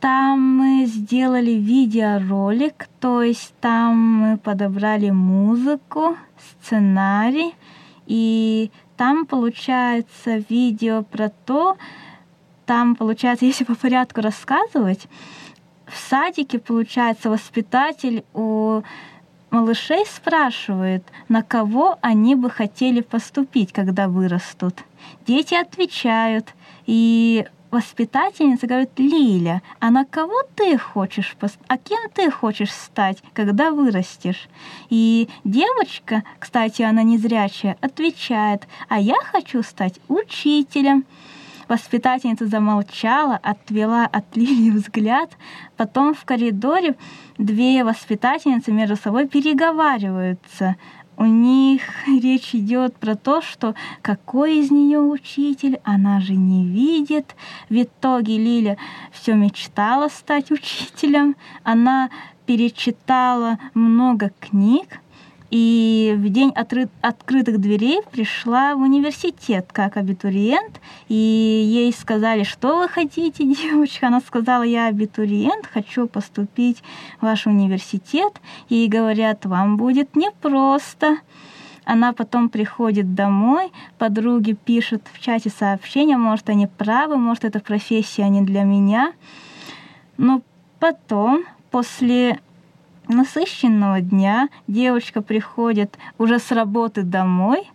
Там 0.00 0.58
мы 0.58 0.86
сделали 0.86 1.50
видеоролик, 1.50 2.88
то 3.00 3.22
есть 3.22 3.52
там 3.60 3.96
мы 3.96 4.38
подобрали 4.38 5.10
музыку, 5.10 6.16
сценарий, 6.38 7.54
и 8.06 8.70
там 8.96 9.26
получается 9.26 10.36
видео 10.48 11.02
про 11.02 11.30
то, 11.30 11.76
там 12.64 12.94
получается, 12.94 13.44
если 13.46 13.64
по 13.64 13.74
порядку 13.74 14.20
рассказывать, 14.20 15.08
в 15.86 15.96
садике, 15.96 16.58
получается, 16.58 17.30
воспитатель 17.30 18.24
у 18.34 18.82
малышей 19.50 20.04
спрашивает, 20.06 21.02
на 21.28 21.42
кого 21.42 21.98
они 22.02 22.34
бы 22.34 22.50
хотели 22.50 23.00
поступить, 23.00 23.72
когда 23.72 24.06
вырастут. 24.06 24.84
Дети 25.26 25.54
отвечают, 25.54 26.54
и 26.86 27.46
воспитательница 27.70 28.66
говорит, 28.66 28.90
Лиля, 28.96 29.62
а 29.80 29.90
на 29.90 30.04
кого 30.04 30.42
ты 30.54 30.78
хочешь, 30.78 31.36
а 31.66 31.78
кем 31.78 31.98
ты 32.14 32.30
хочешь 32.30 32.72
стать, 32.72 33.22
когда 33.34 33.70
вырастешь? 33.70 34.48
И 34.90 35.28
девочка, 35.44 36.24
кстати, 36.38 36.82
она 36.82 37.02
незрячая, 37.02 37.76
отвечает, 37.80 38.66
а 38.88 38.98
я 39.00 39.16
хочу 39.32 39.62
стать 39.62 40.00
учителем. 40.08 41.04
Воспитательница 41.68 42.46
замолчала, 42.46 43.38
отвела 43.42 44.06
от 44.06 44.34
Лили 44.34 44.70
взгляд. 44.70 45.36
Потом 45.76 46.14
в 46.14 46.24
коридоре 46.24 46.96
две 47.36 47.84
воспитательницы 47.84 48.72
между 48.72 48.96
собой 48.96 49.28
переговариваются 49.28 50.76
у 51.18 51.24
них 51.24 51.82
речь 52.06 52.54
идет 52.54 52.96
про 52.96 53.16
то, 53.16 53.42
что 53.42 53.74
какой 54.02 54.58
из 54.58 54.70
нее 54.70 55.00
учитель, 55.00 55.80
она 55.82 56.20
же 56.20 56.34
не 56.34 56.64
видит. 56.64 57.34
В 57.68 57.82
итоге 57.82 58.38
Лиля 58.38 58.78
все 59.10 59.34
мечтала 59.34 60.08
стать 60.08 60.52
учителем. 60.52 61.34
Она 61.64 62.10
перечитала 62.46 63.58
много 63.74 64.30
книг, 64.38 65.00
и 65.50 66.14
в 66.18 66.28
день 66.28 66.50
отры- 66.50 66.90
открытых 67.00 67.58
дверей 67.58 68.00
пришла 68.10 68.74
в 68.74 68.80
университет 68.80 69.70
как 69.72 69.96
абитуриент, 69.96 70.80
и 71.08 71.14
ей 71.14 71.92
сказали, 71.92 72.42
что 72.42 72.78
вы 72.78 72.88
хотите, 72.88 73.44
девочка. 73.54 74.08
Она 74.08 74.20
сказала, 74.20 74.62
я 74.62 74.86
абитуриент, 74.86 75.66
хочу 75.66 76.06
поступить 76.06 76.82
в 77.18 77.22
ваш 77.22 77.46
университет. 77.46 78.40
Ей 78.68 78.88
говорят, 78.88 79.46
вам 79.46 79.76
будет 79.76 80.16
непросто. 80.16 81.18
Она 81.84 82.12
потом 82.12 82.50
приходит 82.50 83.14
домой, 83.14 83.72
подруги 83.96 84.52
пишут 84.52 85.04
в 85.10 85.18
чате 85.20 85.48
сообщения, 85.48 86.18
может, 86.18 86.50
они 86.50 86.66
правы, 86.66 87.16
может, 87.16 87.46
эта 87.46 87.60
профессия 87.60 88.28
не 88.28 88.42
для 88.42 88.64
меня. 88.64 89.14
Но 90.18 90.42
потом, 90.78 91.44
после 91.70 92.40
насыщенного 93.08 94.00
дня 94.00 94.48
девочка 94.66 95.22
приходит 95.22 95.96
уже 96.18 96.38
с 96.38 96.50
работы 96.52 97.02
домой 97.02 97.70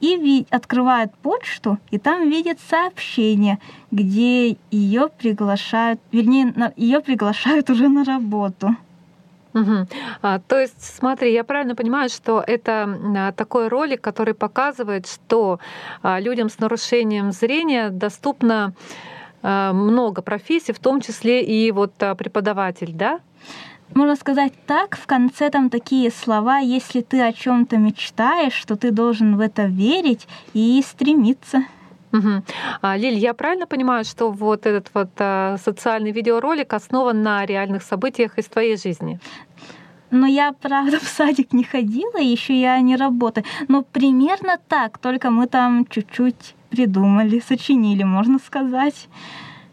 и 0.00 0.46
открывает 0.50 1.12
почту, 1.14 1.78
и 1.90 1.98
там 1.98 2.28
видит 2.28 2.58
сообщение, 2.68 3.58
где 3.90 4.56
ее 4.70 5.08
приглашают, 5.08 6.00
вернее, 6.12 6.72
ее 6.76 7.00
приглашают 7.00 7.70
уже 7.70 7.88
на 7.88 8.04
работу. 8.04 8.76
Угу. 9.54 9.86
А, 10.22 10.40
то 10.40 10.60
есть, 10.60 10.80
смотри, 10.80 11.32
я 11.32 11.42
правильно 11.42 11.74
понимаю, 11.74 12.10
что 12.10 12.44
это 12.46 12.98
а, 13.16 13.32
такой 13.32 13.68
ролик, 13.68 14.00
который 14.00 14.34
показывает, 14.34 15.06
что 15.08 15.58
а, 16.02 16.20
людям 16.20 16.48
с 16.48 16.58
нарушением 16.58 17.32
зрения 17.32 17.88
доступно 17.88 18.74
а, 19.42 19.72
много 19.72 20.22
профессий, 20.22 20.72
в 20.72 20.78
том 20.78 21.00
числе 21.00 21.42
и 21.42 21.72
вот 21.72 21.92
а, 22.00 22.14
преподаватель, 22.14 22.92
да? 22.92 23.20
Можно 23.94 24.16
сказать 24.16 24.52
так, 24.66 24.96
в 24.96 25.06
конце 25.06 25.50
там 25.50 25.70
такие 25.70 26.10
слова, 26.10 26.58
если 26.58 27.00
ты 27.00 27.20
о 27.22 27.32
чем-то 27.32 27.76
мечтаешь, 27.78 28.52
что 28.52 28.76
ты 28.76 28.90
должен 28.90 29.36
в 29.36 29.40
это 29.40 29.64
верить 29.64 30.26
и 30.54 30.82
стремиться. 30.86 31.64
Угу. 32.12 32.42
А, 32.80 32.96
Лиль, 32.96 33.18
я 33.18 33.34
правильно 33.34 33.66
понимаю, 33.66 34.04
что 34.04 34.30
вот 34.30 34.66
этот 34.66 34.90
вот 34.94 35.10
а, 35.18 35.56
социальный 35.58 36.10
видеоролик 36.10 36.72
основан 36.72 37.22
на 37.22 37.44
реальных 37.44 37.82
событиях 37.82 38.38
из 38.38 38.46
твоей 38.46 38.76
жизни? 38.76 39.20
Но 40.10 40.26
я, 40.26 40.52
правда, 40.52 40.98
в 41.02 41.04
садик 41.04 41.52
не 41.52 41.64
ходила, 41.64 42.18
еще 42.18 42.58
я 42.58 42.80
не 42.80 42.96
работаю. 42.96 43.44
Но 43.68 43.82
примерно 43.82 44.58
так, 44.68 44.98
только 44.98 45.30
мы 45.30 45.46
там 45.46 45.86
чуть-чуть 45.86 46.54
придумали, 46.70 47.40
сочинили, 47.40 48.04
можно 48.04 48.38
сказать. 48.38 49.08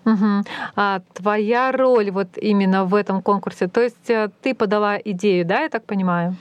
Угу. 0.05 0.43
А 0.75 1.01
твоя 1.13 1.71
роль 1.71 2.11
вот 2.11 2.37
именно 2.37 2.85
в 2.85 2.93
этом 2.93 3.21
конкурсе, 3.21 3.67
то 3.67 3.81
есть 3.81 4.09
э, 4.09 4.29
ты 4.41 4.53
подала 4.53 4.97
идею, 4.97 5.45
да, 5.45 5.61
я 5.61 5.69
так 5.69 5.85
понимаю? 5.85 6.35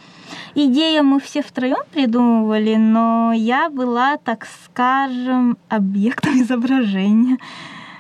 Идею 0.54 1.04
мы 1.04 1.20
все 1.20 1.42
втроем 1.42 1.82
придумывали, 1.92 2.76
но 2.76 3.32
я 3.32 3.70
была, 3.70 4.18
так 4.18 4.46
скажем, 4.64 5.56
объектом 5.68 6.32
изображения. 6.42 7.38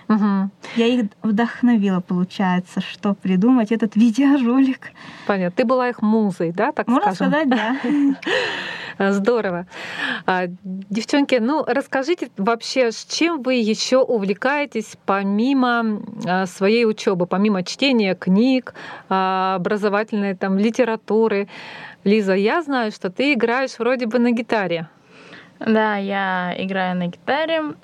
Угу. 0.08 0.50
Я 0.76 0.86
их 0.86 1.06
вдохновила, 1.22 2.00
получается, 2.00 2.80
что 2.80 3.14
придумать 3.14 3.72
этот 3.72 3.96
видеоролик. 3.96 4.92
Понятно. 5.26 5.54
Ты 5.56 5.64
была 5.64 5.88
их 5.88 6.02
музой, 6.02 6.52
да, 6.52 6.72
так 6.72 6.88
Можно 6.88 7.14
скажем? 7.14 7.32
сказать, 7.32 7.48
да. 7.48 7.76
Здорово. 9.12 9.66
А, 10.26 10.44
девчонки, 10.62 11.36
ну 11.36 11.64
расскажите 11.66 12.30
вообще, 12.36 12.92
с 12.92 13.04
чем 13.04 13.42
вы 13.42 13.54
еще 13.54 13.98
увлекаетесь 13.98 14.96
помимо 15.04 16.00
а, 16.26 16.46
своей 16.46 16.84
учебы, 16.84 17.26
помимо 17.26 17.62
чтения 17.64 18.14
книг, 18.14 18.74
а, 19.08 19.56
образовательной 19.56 20.36
там 20.36 20.58
литературы? 20.58 21.48
Лиза, 22.04 22.34
я 22.34 22.62
знаю, 22.62 22.92
что 22.92 23.10
ты 23.10 23.32
играешь 23.32 23.78
вроде 23.78 24.06
бы 24.06 24.18
на 24.18 24.30
гитаре. 24.30 24.88
Да, 25.66 25.96
я 25.96 26.54
играю 26.58 26.96
на 26.96 27.06
гитаре. 27.06 27.74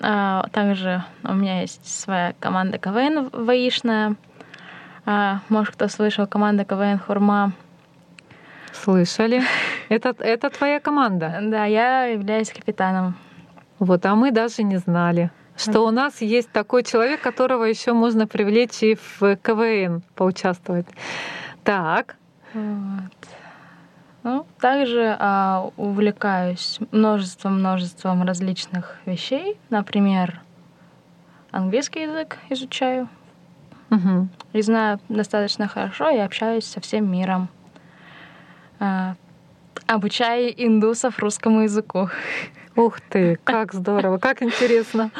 Также 0.51 1.03
у 1.23 1.33
меня 1.33 1.61
есть 1.61 1.87
своя 1.87 2.33
команда 2.39 2.77
КВН 2.77 3.29
воишная. 3.33 4.15
Может, 5.49 5.73
кто 5.75 5.87
слышал, 5.87 6.27
команда 6.27 6.63
КВН 6.63 6.99
«Хурма». 6.99 7.53
Слышали. 8.71 9.41
Это, 9.89 10.15
это 10.19 10.49
твоя 10.49 10.79
команда? 10.79 11.39
Да, 11.41 11.65
я 11.65 12.05
являюсь 12.05 12.51
капитаном. 12.51 13.15
Вот, 13.79 14.05
а 14.05 14.15
мы 14.15 14.31
даже 14.31 14.63
не 14.63 14.77
знали, 14.77 15.31
что 15.57 15.81
у 15.81 15.91
нас 15.91 16.21
есть 16.21 16.51
такой 16.51 16.83
человек, 16.83 17.19
которого 17.19 17.65
еще 17.65 17.93
можно 17.93 18.27
привлечь 18.27 18.81
и 18.83 18.95
в 18.95 19.35
КВН 19.37 20.03
поучаствовать. 20.15 20.87
Так. 21.63 22.15
Вот. 22.53 23.20
Ну, 24.23 24.45
также 24.59 25.15
а, 25.19 25.71
увлекаюсь 25.77 26.79
множеством-множеством 26.91 28.23
различных 28.23 28.97
вещей. 29.05 29.57
Например, 29.69 30.41
английский 31.51 32.03
язык 32.03 32.37
изучаю. 32.49 33.09
Угу. 33.89 34.27
И 34.53 34.61
знаю 34.61 34.99
достаточно 35.09 35.67
хорошо 35.67 36.09
и 36.09 36.17
общаюсь 36.17 36.65
со 36.65 36.79
всем 36.81 37.11
миром. 37.11 37.49
А, 38.79 39.15
обучаю 39.87 40.53
индусов 40.55 41.19
русскому 41.19 41.61
языку. 41.61 42.09
Ух 42.75 43.01
ты, 43.01 43.37
как 43.43 43.73
здорово, 43.73 44.17
как 44.17 44.41
интересно. 44.41 45.11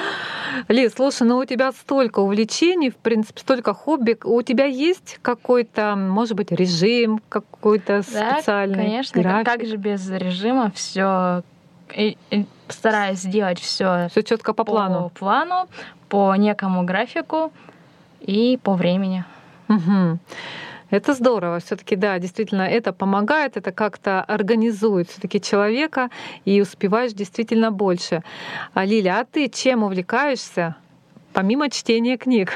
Лиз, 0.67 0.93
слушай, 0.95 1.23
ну 1.23 1.37
у 1.37 1.45
тебя 1.45 1.71
столько 1.71 2.19
увлечений, 2.19 2.89
в 2.89 2.95
принципе, 2.97 3.39
столько 3.39 3.73
хобби. 3.73 4.17
У 4.23 4.41
тебя 4.41 4.65
есть 4.65 5.19
какой-то, 5.21 5.95
может 5.95 6.35
быть, 6.35 6.51
режим, 6.51 7.21
какой-то 7.29 8.03
да, 8.13 8.35
специальный? 8.35 8.75
Конечно, 8.75 9.21
график? 9.21 9.45
как 9.45 9.65
же 9.65 9.75
без 9.77 10.09
режима 10.09 10.71
все 10.73 11.43
стараюсь 12.69 13.19
сделать 13.19 13.59
все 13.59 14.07
все 14.09 14.23
четко 14.23 14.53
по, 14.53 14.63
по 14.63 14.71
плану. 14.71 15.11
плану, 15.13 15.67
по 16.07 16.35
некому 16.35 16.83
графику 16.83 17.51
и 18.21 18.57
по 18.63 18.75
времени. 18.75 19.25
Угу. 19.67 20.19
Это 20.91 21.13
здорово. 21.13 21.59
Все-таки, 21.59 21.95
да, 21.95 22.19
действительно, 22.19 22.63
это 22.63 22.93
помогает, 22.93 23.57
это 23.57 23.71
как-то 23.71 24.21
организует 24.21 25.09
все-таки 25.09 25.41
человека, 25.41 26.09
и 26.45 26.61
успеваешь 26.61 27.13
действительно 27.13 27.71
больше. 27.71 28.23
А 28.73 28.85
Лиля, 28.85 29.21
а 29.21 29.25
ты 29.25 29.47
чем 29.47 29.83
увлекаешься, 29.83 30.75
помимо 31.33 31.69
чтения 31.69 32.17
книг? 32.17 32.53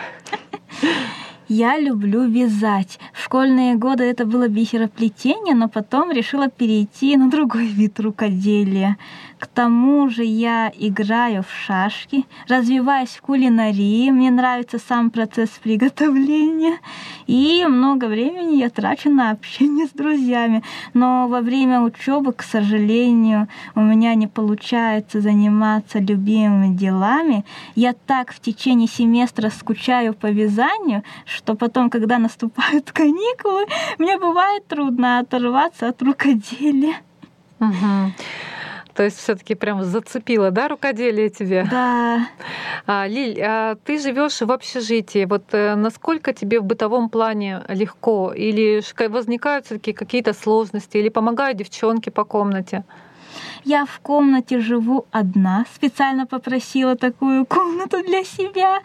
Я 1.48 1.78
люблю 1.78 2.28
вязать. 2.28 3.00
В 3.14 3.24
школьные 3.24 3.76
годы 3.76 4.04
это 4.04 4.26
было 4.26 4.48
бисероплетение, 4.48 5.54
но 5.54 5.70
потом 5.70 6.12
решила 6.12 6.50
перейти 6.50 7.16
на 7.18 7.30
другой 7.30 7.68
вид 7.68 8.00
рукоделия. 8.00 8.98
К 9.38 9.48
тому 9.48 10.10
же 10.10 10.24
я 10.24 10.72
играю 10.78 11.44
в 11.44 11.52
шашки, 11.52 12.26
развиваюсь 12.48 13.10
в 13.10 13.22
кулинарии, 13.22 14.10
мне 14.10 14.32
нравится 14.32 14.80
сам 14.80 15.10
процесс 15.10 15.50
приготовления, 15.62 16.80
и 17.28 17.66
много 17.68 18.06
времени 18.06 18.56
я 18.56 18.70
трачу 18.70 19.10
на 19.10 19.32
общение 19.32 19.88
с 19.88 19.90
друзьями. 19.90 20.64
Но 20.94 21.28
во 21.28 21.42
время 21.42 21.82
учебы, 21.82 22.32
к 22.32 22.44
сожалению, 22.44 23.50
у 23.76 23.82
меня 23.82 24.16
не 24.16 24.28
получается 24.28 25.20
заниматься 25.20 26.00
любимыми 26.00 26.74
делами. 26.74 27.44
Я 27.76 27.94
так 27.94 28.32
в 28.32 28.40
течение 28.40 28.88
семестра 28.88 29.50
скучаю 29.50 30.14
по 30.14 30.28
вязанию, 30.28 31.04
что 31.26 31.56
потом, 31.56 31.90
когда 31.90 32.20
наступают 32.20 32.92
каникулы, 32.94 33.66
мне 33.98 34.18
бывает 34.18 34.66
трудно 34.68 35.20
оторваться 35.20 35.90
от 35.90 36.02
рукоделия. 36.02 36.96
Угу. 37.60 38.14
То 38.96 39.04
есть 39.04 39.18
все-таки 39.18 39.56
прям 39.56 39.84
зацепило, 39.84 40.52
да, 40.52 40.70
рукоделие 40.70 41.30
тебе? 41.30 41.68
Да. 41.70 42.30
А, 42.88 43.08
Лиль, 43.08 43.42
а 43.42 43.76
ты 43.84 44.00
живешь 44.00 44.40
в 44.40 44.50
общежитии. 44.52 45.26
Вот 45.26 45.44
э, 45.52 45.76
насколько 45.76 46.34
тебе 46.34 46.62
в 46.62 46.64
бытовом 46.64 47.10
плане 47.10 47.64
легко? 47.68 48.32
Или 48.34 48.82
возникают 49.10 49.66
все-таки 49.66 49.92
какие-то 49.92 50.34
сложности? 50.34 50.98
Или 50.98 51.10
помогают 51.10 51.58
девчонки 51.58 52.10
по 52.10 52.24
комнате? 52.24 52.86
Я 53.68 53.86
в 53.86 54.00
комнате 54.00 54.60
живу 54.60 55.08
одна, 55.10 55.66
специально 55.74 56.28
попросила 56.28 56.96
такую 56.96 57.48
комнату 57.48 58.04
для 58.04 58.24
себя, 58.24 58.82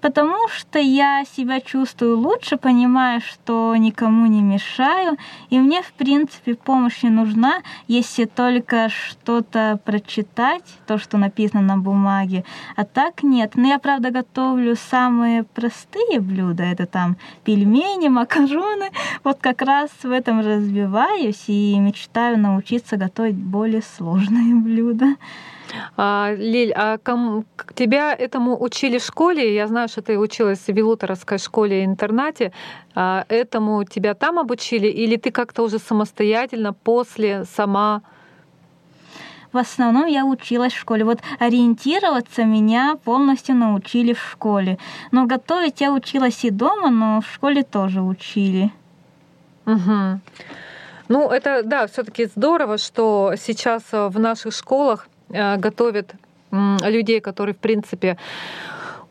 потому 0.00 0.48
что 0.48 0.80
я 0.80 1.24
себя 1.24 1.60
чувствую 1.60 2.18
лучше, 2.18 2.56
понимая, 2.56 3.20
что 3.20 3.76
никому 3.76 4.26
не 4.26 4.42
мешаю, 4.42 5.18
и 5.50 5.60
мне, 5.60 5.82
в 5.82 5.92
принципе, 5.92 6.56
помощь 6.56 7.04
не 7.04 7.10
нужна, 7.10 7.62
если 7.86 8.24
только 8.24 8.88
что-то 8.88 9.78
прочитать, 9.84 10.64
то, 10.88 10.98
что 10.98 11.16
написано 11.16 11.62
на 11.62 11.76
бумаге, 11.76 12.44
а 12.74 12.84
так 12.84 13.22
нет. 13.22 13.52
Но 13.54 13.68
я, 13.68 13.78
правда, 13.78 14.10
готовлю 14.10 14.74
самые 14.74 15.44
простые 15.44 16.18
блюда, 16.18 16.64
это 16.64 16.86
там 16.86 17.18
пельмени, 17.44 18.08
макароны, 18.08 18.90
вот 19.22 19.38
как 19.40 19.62
раз 19.62 19.90
в 20.02 20.10
этом 20.10 20.40
развиваюсь 20.40 21.44
и 21.46 21.78
мечтаю 21.78 22.36
научиться 22.36 22.96
готовить 22.96 23.36
более 23.36 23.82
сложные 23.82 24.23
блюда. 24.30 25.16
А, 25.96 26.34
Лиль, 26.36 26.72
а 26.72 26.98
ком, 26.98 27.44
тебя 27.74 28.14
этому 28.14 28.62
учили 28.62 28.98
в 28.98 29.04
школе? 29.04 29.54
Я 29.54 29.66
знаю, 29.66 29.88
что 29.88 30.02
ты 30.02 30.18
училась 30.18 30.60
в 30.60 30.68
Вилуторовской 30.68 31.38
школе-интернате. 31.38 32.52
А 32.94 33.24
этому 33.28 33.84
тебя 33.84 34.14
там 34.14 34.38
обучили? 34.38 34.86
Или 34.86 35.16
ты 35.16 35.30
как-то 35.30 35.62
уже 35.62 35.78
самостоятельно 35.78 36.72
после 36.72 37.44
сама 37.44 38.02
в 39.52 39.58
основном 39.58 40.06
я 40.06 40.24
училась 40.24 40.72
в 40.72 40.78
школе. 40.78 41.04
Вот 41.04 41.20
ориентироваться 41.38 42.42
меня 42.42 42.96
полностью 43.04 43.54
научили 43.54 44.12
в 44.12 44.20
школе. 44.20 44.78
Но 45.12 45.26
готовить 45.26 45.80
я 45.80 45.92
училась 45.92 46.44
и 46.44 46.50
дома, 46.50 46.90
но 46.90 47.20
в 47.20 47.32
школе 47.32 47.62
тоже 47.62 48.02
учили. 48.02 48.72
Угу. 49.64 50.20
Ну, 51.08 51.30
это, 51.30 51.62
да, 51.62 51.86
все-таки 51.86 52.26
здорово, 52.26 52.78
что 52.78 53.34
сейчас 53.36 53.82
э, 53.92 54.08
в 54.08 54.18
наших 54.18 54.54
школах 54.54 55.08
э, 55.30 55.56
готовят 55.56 56.14
людей, 56.84 57.20
которые, 57.20 57.52
в 57.52 57.58
принципе, 57.58 58.16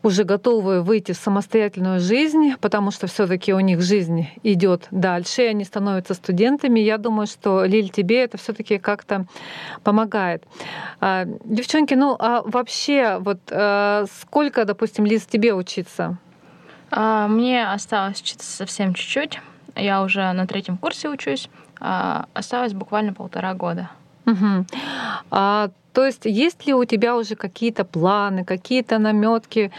уже 0.04 0.24
готовы 0.24 0.82
выйти 0.82 1.12
в 1.12 1.16
самостоятельную 1.16 1.98
жизнь, 1.98 2.54
потому 2.60 2.90
что 2.90 3.06
все-таки 3.06 3.54
у 3.54 3.60
них 3.60 3.80
жизнь 3.80 4.28
идет 4.42 4.86
дальше, 4.90 5.42
и 5.42 5.46
они 5.46 5.64
становятся 5.64 6.12
студентами. 6.14 6.78
Я 6.80 6.98
думаю, 6.98 7.26
что 7.26 7.64
Лиль, 7.64 7.88
тебе 7.88 8.22
это 8.24 8.36
все-таки 8.36 8.78
как-то 8.78 9.24
помогает. 9.82 10.44
А, 11.00 11.24
девчонки, 11.44 11.94
ну 11.94 12.16
а 12.18 12.42
вообще, 12.44 13.16
вот 13.18 13.38
э, 13.50 14.04
сколько, 14.20 14.66
допустим, 14.66 15.06
Лиз, 15.06 15.24
тебе 15.24 15.54
учиться? 15.54 16.18
А, 16.90 17.26
мне 17.26 17.66
осталось 17.66 18.20
учиться 18.20 18.50
совсем 18.50 18.92
чуть-чуть. 18.92 19.40
Я 19.74 20.02
уже 20.02 20.30
на 20.32 20.46
третьем 20.46 20.76
курсе 20.76 21.08
учусь. 21.08 21.48
А, 21.86 22.24
осталось 22.32 22.72
буквально 22.72 23.12
полтора 23.12 23.52
года. 23.52 23.90
Угу. 24.24 24.64
А, 25.30 25.68
то 25.92 26.06
есть 26.06 26.24
есть 26.24 26.66
ли 26.66 26.72
у 26.72 26.86
тебя 26.86 27.14
уже 27.14 27.34
какие-то 27.34 27.84
планы, 27.84 28.42
какие-то 28.42 28.98
наметки? 28.98 29.70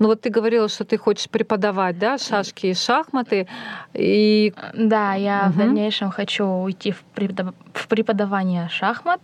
Ну 0.00 0.08
вот 0.08 0.22
ты 0.22 0.30
говорила, 0.30 0.68
что 0.68 0.84
ты 0.84 0.98
хочешь 0.98 1.30
преподавать, 1.30 2.00
да, 2.00 2.18
шашки 2.18 2.66
и 2.66 2.74
шахматы. 2.74 3.46
И... 3.94 4.52
Да, 4.74 5.14
я 5.14 5.44
угу. 5.44 5.52
в 5.52 5.56
дальнейшем 5.58 6.10
хочу 6.10 6.44
уйти 6.44 6.90
в, 6.90 7.04
преподав... 7.14 7.54
в 7.74 7.86
преподавание 7.86 8.68
шахмат. 8.68 9.20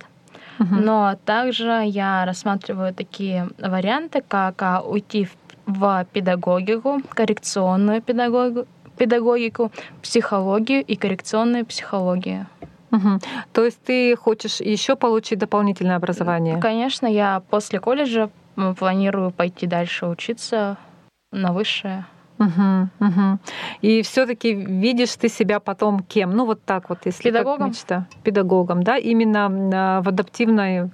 Но 0.59 1.17
также 1.25 1.85
я 1.87 2.25
рассматриваю 2.25 2.93
такие 2.93 3.49
варианты, 3.59 4.25
как 4.27 4.61
а, 4.63 4.81
уйти 4.81 5.25
в, 5.25 5.33
в 5.67 6.07
педагогику, 6.13 7.01
коррекционную 7.11 8.03
педагогику, 8.03 8.67
педагогику, 8.99 9.71
психологию 10.03 10.85
и 10.85 10.97
коррекционную 10.97 11.65
психологию. 11.65 12.47
Угу. 12.91 13.21
То 13.53 13.65
есть 13.65 13.81
ты 13.83 14.17
хочешь 14.17 14.61
еще 14.61 14.97
получить 14.97 15.39
дополнительное 15.39 15.97
образование? 15.97 16.59
Конечно, 16.59 17.07
я 17.07 17.43
после 17.51 17.81
колледжа 17.81 18.31
планирую 18.79 19.31
пойти 19.31 19.67
дальше 19.67 20.07
учиться 20.07 20.77
на 21.33 21.53
высшее. 21.53 22.07
Угу, 22.39 22.89
угу. 23.01 23.39
И 23.83 24.03
все-таки 24.03 24.55
видишь 24.55 25.15
ты 25.17 25.29
себя 25.29 25.59
потом 25.59 26.01
кем? 26.01 26.37
Ну 26.37 26.47
вот 26.47 26.63
так 26.65 26.89
вот, 26.89 27.01
если 27.05 27.23
педагогом, 27.23 27.71
мечта, 27.71 28.07
педагогом, 28.23 28.83
да, 28.85 28.97
именно 28.97 29.51
а, 29.75 30.03
в 30.03 30.09
адаптивной 30.09 30.91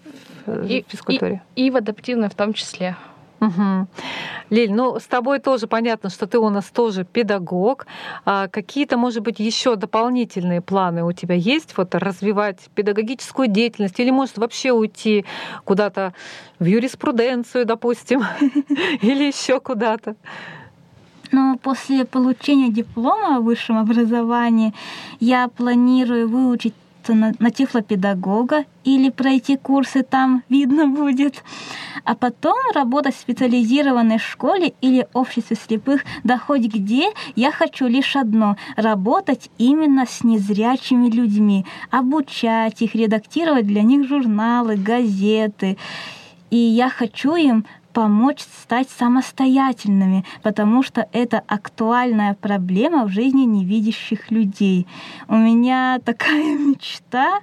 э, 0.46 0.66
и, 0.66 0.84
физкультуре. 0.88 1.42
И, 1.54 1.66
и 1.66 1.70
в 1.70 1.76
адаптивной 1.76 2.30
в 2.30 2.34
том 2.34 2.54
числе. 2.54 2.96
Угу. 3.46 3.86
Лиль, 4.50 4.72
ну 4.72 4.98
с 4.98 5.04
тобой 5.04 5.38
тоже 5.38 5.66
понятно, 5.66 6.10
что 6.10 6.26
ты 6.26 6.38
у 6.38 6.48
нас 6.50 6.66
тоже 6.66 7.04
педагог. 7.04 7.86
А 8.24 8.48
какие-то, 8.48 8.96
может 8.96 9.22
быть, 9.22 9.40
еще 9.40 9.76
дополнительные 9.76 10.60
планы 10.60 11.04
у 11.04 11.12
тебя 11.12 11.34
есть? 11.34 11.76
Вот 11.76 11.94
развивать 11.94 12.58
педагогическую 12.74 13.48
деятельность 13.48 13.98
или, 14.00 14.10
может, 14.10 14.38
вообще 14.38 14.72
уйти 14.72 15.24
куда-то 15.64 16.14
в 16.58 16.64
юриспруденцию, 16.64 17.64
допустим, 17.64 18.22
или 19.02 19.24
еще 19.24 19.60
куда-то? 19.60 20.16
Но 21.32 21.58
после 21.60 22.04
получения 22.04 22.70
диплома 22.70 23.38
о 23.38 23.40
высшем 23.40 23.78
образовании 23.78 24.72
я 25.18 25.48
планирую 25.48 26.28
выучить 26.28 26.74
на, 27.12 27.32
на 27.38 27.50
тифлопедагога 27.50 28.64
или 28.84 29.10
пройти 29.10 29.56
курсы 29.56 30.02
там, 30.02 30.42
видно 30.48 30.86
будет. 30.86 31.42
А 32.04 32.14
потом 32.14 32.56
работать 32.74 33.14
в 33.14 33.20
специализированной 33.20 34.18
школе 34.18 34.74
или 34.80 35.06
обществе 35.12 35.56
слепых, 35.56 36.04
да 36.22 36.38
хоть 36.38 36.62
где, 36.62 37.10
я 37.36 37.50
хочу 37.50 37.86
лишь 37.86 38.16
одно— 38.16 38.56
работать 38.76 39.50
именно 39.58 40.06
с 40.06 40.24
незрячими 40.24 41.10
людьми, 41.10 41.66
обучать 41.90 42.80
их, 42.80 42.94
редактировать 42.94 43.66
для 43.66 43.82
них 43.82 44.06
журналы, 44.06 44.76
газеты. 44.76 45.76
И 46.50 46.56
я 46.56 46.88
хочу 46.88 47.34
им 47.34 47.66
помочь 47.94 48.40
стать 48.40 48.90
самостоятельными, 48.90 50.24
потому 50.42 50.82
что 50.82 51.08
это 51.12 51.42
актуальная 51.46 52.34
проблема 52.34 53.04
в 53.04 53.08
жизни 53.08 53.42
невидящих 53.42 54.30
людей. 54.30 54.86
У 55.28 55.36
меня 55.36 56.00
такая 56.04 56.58
мечта 56.58 57.40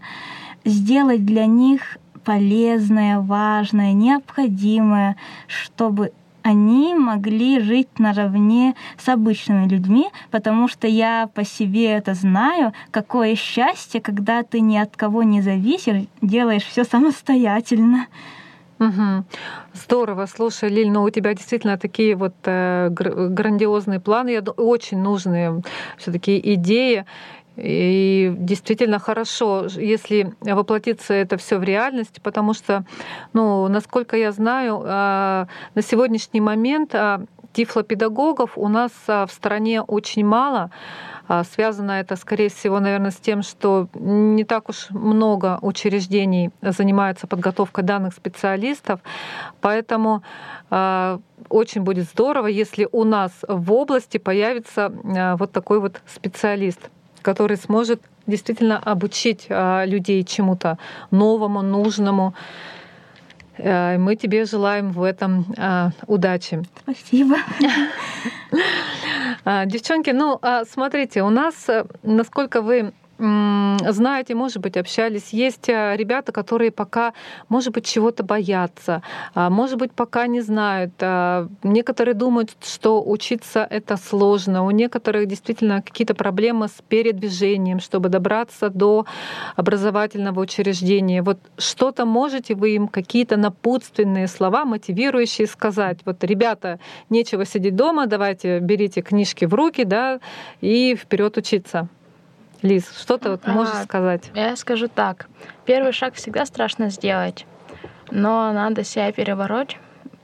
сделать 0.66 1.26
для 1.26 1.48
них 1.48 1.98
полезное, 2.24 3.20
важное, 3.20 3.94
необходимое, 3.94 5.16
чтобы 5.48 6.12
они 6.44 6.96
могли 6.96 7.60
жить 7.60 8.00
наравне 8.00 8.76
с 8.98 9.08
обычными 9.08 9.68
людьми, 9.68 10.08
потому 10.32 10.68
что 10.68 10.88
я 10.88 11.30
по 11.34 11.46
себе 11.46 11.92
это 11.92 12.14
знаю, 12.14 12.74
какое 12.92 13.36
счастье, 13.36 14.02
когда 14.02 14.44
ты 14.44 14.60
ни 14.60 14.78
от 14.78 14.96
кого 14.98 15.24
не 15.24 15.42
зависишь, 15.42 16.08
делаешь 16.22 16.66
все 16.66 16.84
самостоятельно. 16.84 18.08
Угу. 18.82 19.26
Здорово. 19.74 20.26
Слушай, 20.26 20.70
Лиль, 20.70 20.90
ну 20.90 21.04
у 21.04 21.10
тебя 21.12 21.36
действительно 21.36 21.78
такие 21.78 22.16
вот 22.16 22.34
э, 22.46 22.90
грандиозные 22.90 24.00
планы, 24.00 24.42
очень 24.42 24.98
нужные 24.98 25.62
все-таки 25.98 26.42
идеи. 26.56 27.06
И 27.58 28.34
действительно 28.38 28.98
хорошо, 28.98 29.68
если 29.68 30.34
воплотиться 30.40 31.14
это 31.14 31.38
все 31.38 31.60
в 31.60 31.64
реальность, 31.64 32.22
потому 32.24 32.54
что, 32.54 32.86
ну, 33.34 33.68
насколько 33.68 34.18
я 34.18 34.32
знаю, 34.32 34.82
а, 34.84 35.48
на 35.76 35.82
сегодняшний 35.82 36.42
момент 36.42 36.96
а, 36.96 37.22
тифлопедагогов 37.54 38.58
у 38.58 38.68
нас 38.68 38.92
а, 39.08 39.28
в 39.28 39.32
стране 39.32 39.82
очень 39.82 40.26
мало. 40.26 40.72
А, 41.34 41.46
связано 41.46 41.94
это, 41.94 42.18
скорее 42.18 42.50
всего, 42.50 42.82
наверное, 42.82 43.12
с 43.12 43.16
тем, 43.16 43.42
что 43.42 43.88
не 43.94 44.44
так 44.44 44.68
уж 44.68 44.90
много 44.90 45.60
учреждений 45.62 46.50
занимаются 46.62 47.26
подготовкой 47.26 47.86
данных 47.86 48.14
специалистов, 48.14 49.00
поэтому 49.62 50.24
а, 50.70 51.22
очень 51.48 51.84
будет 51.84 52.04
здорово, 52.10 52.48
если 52.48 52.86
у 52.92 53.06
нас 53.06 53.32
в 53.48 53.72
области 53.72 54.18
появится 54.18 54.92
а, 54.92 55.38
вот 55.38 55.54
такой 55.54 55.80
вот 55.80 56.02
специалист, 56.06 56.90
который 57.22 57.56
сможет 57.56 58.02
действительно 58.28 58.78
обучить 58.78 59.48
людей 59.50 60.26
чему-то 60.26 60.78
новому, 61.12 61.62
нужному. 61.62 62.34
Э, 63.58 63.98
мы 63.98 64.16
тебе 64.16 64.46
желаем 64.46 64.92
в 64.92 65.02
этом 65.04 65.46
удачи. 66.08 66.62
Спасибо. 66.84 67.38
А, 69.44 69.66
девчонки, 69.66 70.12
ну, 70.12 70.38
а, 70.42 70.66
смотрите, 70.66 71.24
у 71.24 71.30
нас, 71.30 71.68
э, 71.68 71.86
насколько 72.04 72.62
вы 72.62 72.94
знаете, 73.22 74.34
может 74.34 74.58
быть, 74.58 74.78
общались. 74.78 75.30
Есть 75.30 75.70
э, 75.70 75.96
ребята, 75.96 76.32
которые 76.32 76.72
пока, 76.72 77.14
может 77.50 77.72
быть, 77.72 77.86
чего-то 77.86 78.24
боятся, 78.24 79.04
а, 79.36 79.52
может 79.52 79.78
быть, 79.78 79.92
пока 79.92 80.26
не 80.26 80.42
знают. 80.42 80.92
Некоторые 81.64 82.16
думают, 82.16 82.52
что 82.64 83.04
учиться 83.04 83.68
это 83.70 83.98
сложно. 83.98 84.66
У 84.66 84.72
некоторых 84.72 85.28
действительно 85.28 85.84
какие-то 85.84 86.16
проблемы 86.16 86.68
с 86.68 86.82
передвижением, 86.90 87.80
чтобы 87.80 88.10
добраться 88.10 88.70
до 88.70 89.06
образовательного 89.56 90.40
учреждения. 90.40 91.22
Вот 91.22 91.38
что-то 91.58 92.06
можете 92.06 92.56
вы 92.56 92.72
им, 92.76 92.88
какие-то 92.88 93.38
напутственные 93.38 94.28
слова, 94.28 94.66
мотивирующие 94.66 95.46
сказать. 95.48 96.00
Вот, 96.06 96.24
ребята, 96.24 96.80
нечего 97.10 97.46
сидеть 97.46 97.76
дома, 97.76 98.08
давайте 98.08 98.60
берите 98.60 99.02
книжки 99.02 99.46
в 99.46 99.54
руки, 99.54 99.84
да, 99.84 100.20
и 100.62 100.96
вперед 100.96 101.38
учиться. 101.38 101.88
Лиз, 102.62 102.92
что 102.96 103.18
ты 103.18 103.32
вот 103.32 103.48
можешь 103.48 103.74
а, 103.74 103.84
сказать? 103.84 104.30
Я 104.36 104.56
скажу 104.56 104.88
так. 104.88 105.28
Первый 105.66 105.92
шаг 105.94 106.14
всегда 106.14 106.46
страшно 106.46 106.90
сделать, 106.90 107.46
но 108.12 108.54
надо 108.54 108.84
себя 108.84 109.12
перебороть, 109.12 109.78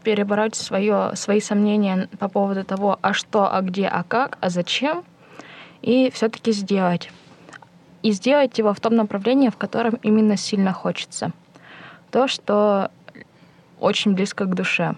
перебороть 0.04 0.56
свое, 0.56 1.16
свои 1.16 1.40
сомнения 1.40 2.08
по 2.20 2.30
поводу 2.30 2.64
того, 2.64 3.00
а 3.02 3.14
что, 3.14 3.52
а 3.52 3.62
где, 3.62 3.88
а 3.88 4.04
как, 4.04 4.38
а 4.40 4.50
зачем, 4.50 5.04
и 5.82 6.12
все-таки 6.12 6.52
сделать. 6.52 7.10
И 8.04 8.12
сделать 8.12 8.58
его 8.60 8.74
в 8.74 8.80
том 8.80 8.96
направлении, 8.96 9.50
в 9.50 9.58
котором 9.58 9.96
именно 10.04 10.38
сильно 10.38 10.74
хочется. 10.74 11.32
То, 12.12 12.28
что 12.28 12.92
очень 13.80 14.14
близко 14.14 14.46
к 14.46 14.54
душе. 14.54 14.96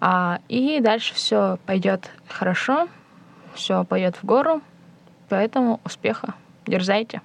А, 0.00 0.38
и 0.48 0.78
дальше 0.80 1.14
все 1.14 1.58
пойдет 1.66 2.10
хорошо, 2.28 2.88
все 3.54 3.82
пойдет 3.84 4.16
в 4.16 4.24
гору, 4.24 4.62
Поэтому 5.28 5.80
успеха. 5.84 6.34
Дерзайте. 6.66 7.20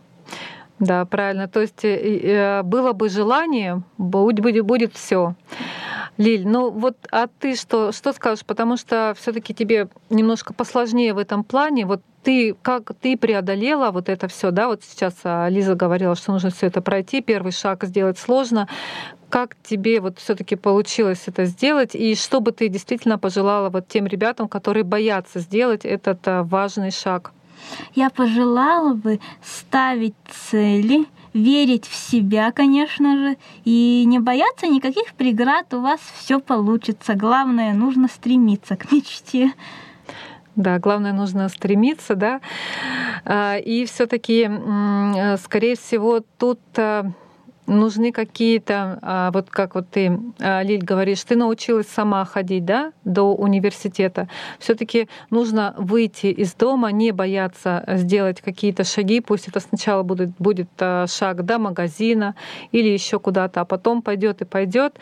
Да, 0.79 1.05
правильно. 1.05 1.47
То 1.47 1.61
есть 1.61 1.85
э, 1.85 1.97
э, 1.97 2.63
было 2.63 2.93
бы 2.93 3.09
желание, 3.09 3.81
будет, 3.97 4.65
будет 4.65 4.93
все. 4.93 5.35
Лиль, 6.17 6.47
ну 6.47 6.69
вот, 6.69 6.95
а 7.11 7.27
ты 7.27 7.55
что, 7.55 7.91
что 7.91 8.13
скажешь? 8.13 8.45
Потому 8.45 8.77
что 8.77 9.15
все 9.17 9.31
таки 9.31 9.53
тебе 9.53 9.87
немножко 10.09 10.53
посложнее 10.53 11.13
в 11.13 11.17
этом 11.17 11.43
плане. 11.43 11.85
Вот 11.85 12.01
ты 12.23 12.55
как 12.61 12.91
ты 13.01 13.17
преодолела 13.17 13.91
вот 13.91 14.09
это 14.09 14.27
все, 14.27 14.51
да? 14.51 14.67
Вот 14.67 14.83
сейчас 14.83 15.15
а, 15.23 15.49
Лиза 15.49 15.75
говорила, 15.75 16.15
что 16.15 16.31
нужно 16.31 16.51
все 16.51 16.67
это 16.67 16.81
пройти, 16.81 17.21
первый 17.21 17.51
шаг 17.51 17.83
сделать 17.83 18.19
сложно. 18.19 18.67
Как 19.29 19.55
тебе 19.63 19.99
вот 19.99 20.19
все-таки 20.19 20.55
получилось 20.55 21.23
это 21.25 21.45
сделать? 21.45 21.95
И 21.95 22.15
что 22.15 22.39
бы 22.39 22.51
ты 22.51 22.69
действительно 22.69 23.17
пожелала 23.17 23.69
вот 23.69 23.87
тем 23.87 24.05
ребятам, 24.05 24.47
которые 24.47 24.83
боятся 24.83 25.39
сделать 25.39 25.83
этот 25.83 26.27
а, 26.27 26.43
важный 26.43 26.91
шаг? 26.91 27.31
Я 27.95 28.09
пожелала 28.09 28.93
бы 28.93 29.19
ставить 29.41 30.15
цели, 30.49 31.05
верить 31.33 31.87
в 31.87 31.95
себя, 31.95 32.51
конечно 32.51 33.17
же, 33.17 33.37
и 33.65 34.03
не 34.05 34.19
бояться 34.19 34.67
никаких 34.67 35.13
преград, 35.13 35.73
у 35.73 35.81
вас 35.81 35.99
все 36.17 36.39
получится. 36.39 37.15
Главное, 37.15 37.73
нужно 37.73 38.07
стремиться 38.07 38.75
к 38.75 38.91
мечте. 38.91 39.53
Да, 40.55 40.77
главное 40.77 41.13
нужно 41.13 41.49
стремиться, 41.49 42.15
да. 42.15 42.39
А, 43.25 43.57
и 43.57 43.85
все-таки, 43.85 44.49
скорее 45.39 45.75
всего, 45.75 46.21
тут 46.37 46.59
а, 46.77 47.11
нужны 47.67 48.11
какие-то, 48.11 48.99
а, 49.01 49.31
вот 49.31 49.49
как 49.49 49.75
вот 49.75 49.89
ты, 49.89 50.19
а, 50.39 50.63
Лиль, 50.63 50.83
говоришь, 50.83 51.23
ты 51.23 51.35
научилась 51.35 51.87
сама 51.87 52.25
ходить, 52.25 52.65
да, 52.65 52.91
до 53.03 53.33
университета. 53.33 54.27
все 54.59 54.75
таки 54.75 55.07
нужно 55.29 55.73
выйти 55.77 56.27
из 56.27 56.53
дома, 56.53 56.91
не 56.91 57.11
бояться 57.11 57.83
сделать 57.87 58.41
какие-то 58.41 58.83
шаги, 58.83 59.21
пусть 59.21 59.47
это 59.47 59.59
сначала 59.59 60.03
будет, 60.03 60.29
будет 60.39 60.69
а, 60.79 61.07
шаг 61.07 61.45
до 61.45 61.59
магазина 61.59 62.35
или 62.71 62.89
еще 62.89 63.19
куда-то, 63.19 63.61
а 63.61 63.65
потом 63.65 64.01
пойдет 64.01 64.41
и 64.41 64.45
пойдет. 64.45 64.97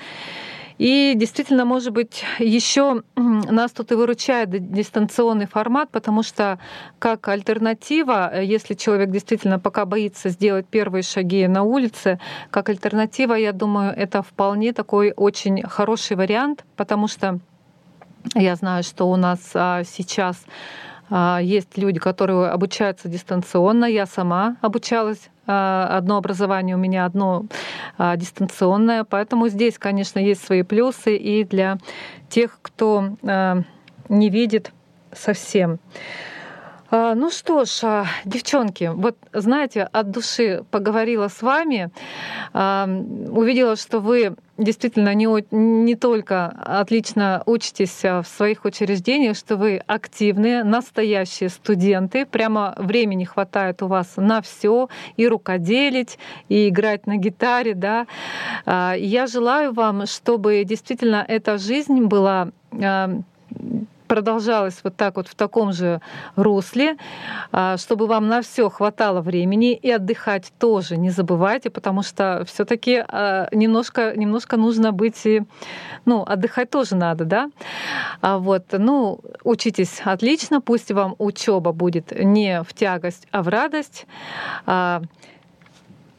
И 0.82 1.14
действительно, 1.16 1.64
может 1.64 1.94
быть, 1.94 2.24
еще 2.40 3.04
нас 3.16 3.72
тут 3.72 3.92
и 3.92 3.96
выручает 3.96 4.50
дистанционный 4.50 5.46
формат, 5.46 5.92
потому 5.92 6.24
что 6.24 6.58
как 6.98 7.28
альтернатива, 7.28 8.42
если 8.42 8.74
человек 8.74 9.12
действительно 9.12 9.60
пока 9.60 9.86
боится 9.86 10.30
сделать 10.30 10.66
первые 10.66 11.04
шаги 11.04 11.46
на 11.46 11.62
улице, 11.62 12.20
как 12.50 12.70
альтернатива, 12.70 13.36
я 13.36 13.52
думаю, 13.52 13.94
это 13.96 14.24
вполне 14.24 14.74
такой 14.74 15.14
очень 15.16 15.62
хороший 15.62 16.18
вариант, 16.18 16.66
потому 16.76 17.08
что 17.08 17.38
я 18.34 18.56
знаю, 18.56 18.82
что 18.82 19.06
у 19.06 19.18
нас 19.18 19.52
а, 19.54 19.84
сейчас 19.84 20.44
есть 21.42 21.78
люди, 21.78 22.00
которые 22.00 22.48
обучаются 22.48 23.10
дистанционно. 23.10 23.86
Я 23.86 24.06
сама 24.06 24.56
обучалась. 24.62 25.30
А, 25.48 25.98
одно 25.98 26.18
образование 26.18 26.76
у 26.76 26.80
меня, 26.80 27.06
одно 27.06 27.46
дистанционное. 27.98 29.04
Поэтому 29.04 29.50
здесь, 29.50 29.78
конечно, 29.78 30.20
есть 30.20 30.46
свои 30.46 30.64
плюсы 30.64 31.18
и 31.18 31.44
для 31.44 31.78
тех, 32.30 32.60
кто 32.62 33.18
не 34.10 34.30
видит 34.30 34.72
совсем. 35.12 35.80
А, 36.94 37.16
ну 37.16 37.32
что 37.32 37.64
ж, 37.64 37.80
а, 37.84 38.06
девчонки, 38.26 38.92
вот 38.94 39.16
знаете, 39.32 39.84
от 39.84 40.12
души 40.12 40.66
поговорила 40.72 41.30
с 41.30 41.42
вами, 41.42 41.90
а, 42.52 42.86
увидела, 43.30 43.78
что 43.78 44.00
вы 44.02 44.36
действительно 44.58 45.14
не, 45.14 45.26
не 45.52 45.96
только 45.96 46.48
отлично 46.48 47.44
учитесь 47.46 48.04
в 48.04 48.26
своих 48.26 48.66
учреждениях, 48.66 49.38
что 49.38 49.56
вы 49.56 49.82
активные, 49.88 50.66
настоящие 50.66 51.48
студенты, 51.48 52.26
прямо 52.26 52.76
времени 52.78 53.24
хватает 53.24 53.82
у 53.82 53.88
вас 53.88 54.18
на 54.18 54.42
все 54.42 54.90
и 55.16 55.26
рукоделить, 55.30 56.20
и 56.50 56.68
играть 56.68 57.08
на 57.08 57.16
гитаре, 57.16 57.74
да. 57.74 58.06
Я 58.68 59.26
желаю 59.26 59.74
вам, 59.74 60.06
чтобы 60.06 60.64
действительно 60.64 61.26
эта 61.28 61.58
жизнь 61.58 62.02
была 62.02 62.50
продолжалось 64.12 64.82
вот 64.84 64.98
так 64.98 65.16
вот 65.16 65.30
в 65.30 65.36
таком 65.36 65.72
же 65.72 66.02
русле, 66.36 66.98
а, 67.54 67.78
чтобы 67.78 68.08
вам 68.08 68.28
на 68.28 68.42
все 68.42 68.70
хватало 68.70 69.22
времени 69.22 69.74
и 69.74 69.90
отдыхать 69.90 70.52
тоже 70.60 70.98
не 70.98 71.12
забывайте, 71.12 71.70
потому 71.70 72.04
что 72.04 72.44
все-таки 72.46 73.06
а, 73.08 73.48
немножко, 73.54 74.14
немножко 74.18 74.58
нужно 74.58 74.92
быть, 74.92 75.26
ну, 76.04 76.24
отдыхать 76.24 76.70
тоже 76.70 76.98
надо, 76.98 77.24
да. 77.24 77.50
А 78.20 78.38
вот, 78.38 78.66
ну, 78.74 79.22
учитесь 79.46 80.02
отлично, 80.04 80.60
пусть 80.60 80.92
вам 80.92 81.16
учеба 81.18 81.72
будет 81.72 82.12
не 82.12 82.64
в 82.64 82.74
тягость, 82.74 83.30
а 83.32 83.42
в 83.42 83.48
радость. 83.48 84.08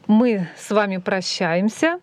Мы 0.07 0.47
с 0.57 0.71
вами 0.71 0.97
прощаемся. 0.97 1.99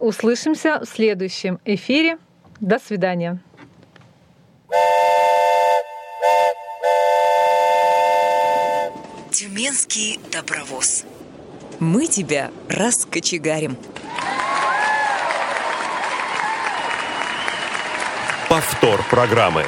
Услышимся 0.00 0.80
в 0.80 0.86
следующем 0.86 1.60
эфире. 1.64 2.18
До 2.60 2.80
свидания. 2.80 3.38
Тюменский 9.30 10.20
добровоз. 10.32 11.04
Мы 11.78 12.06
тебя 12.06 12.50
раскочегарим. 12.68 13.76
Повтор 18.48 19.02
программы. 19.10 19.64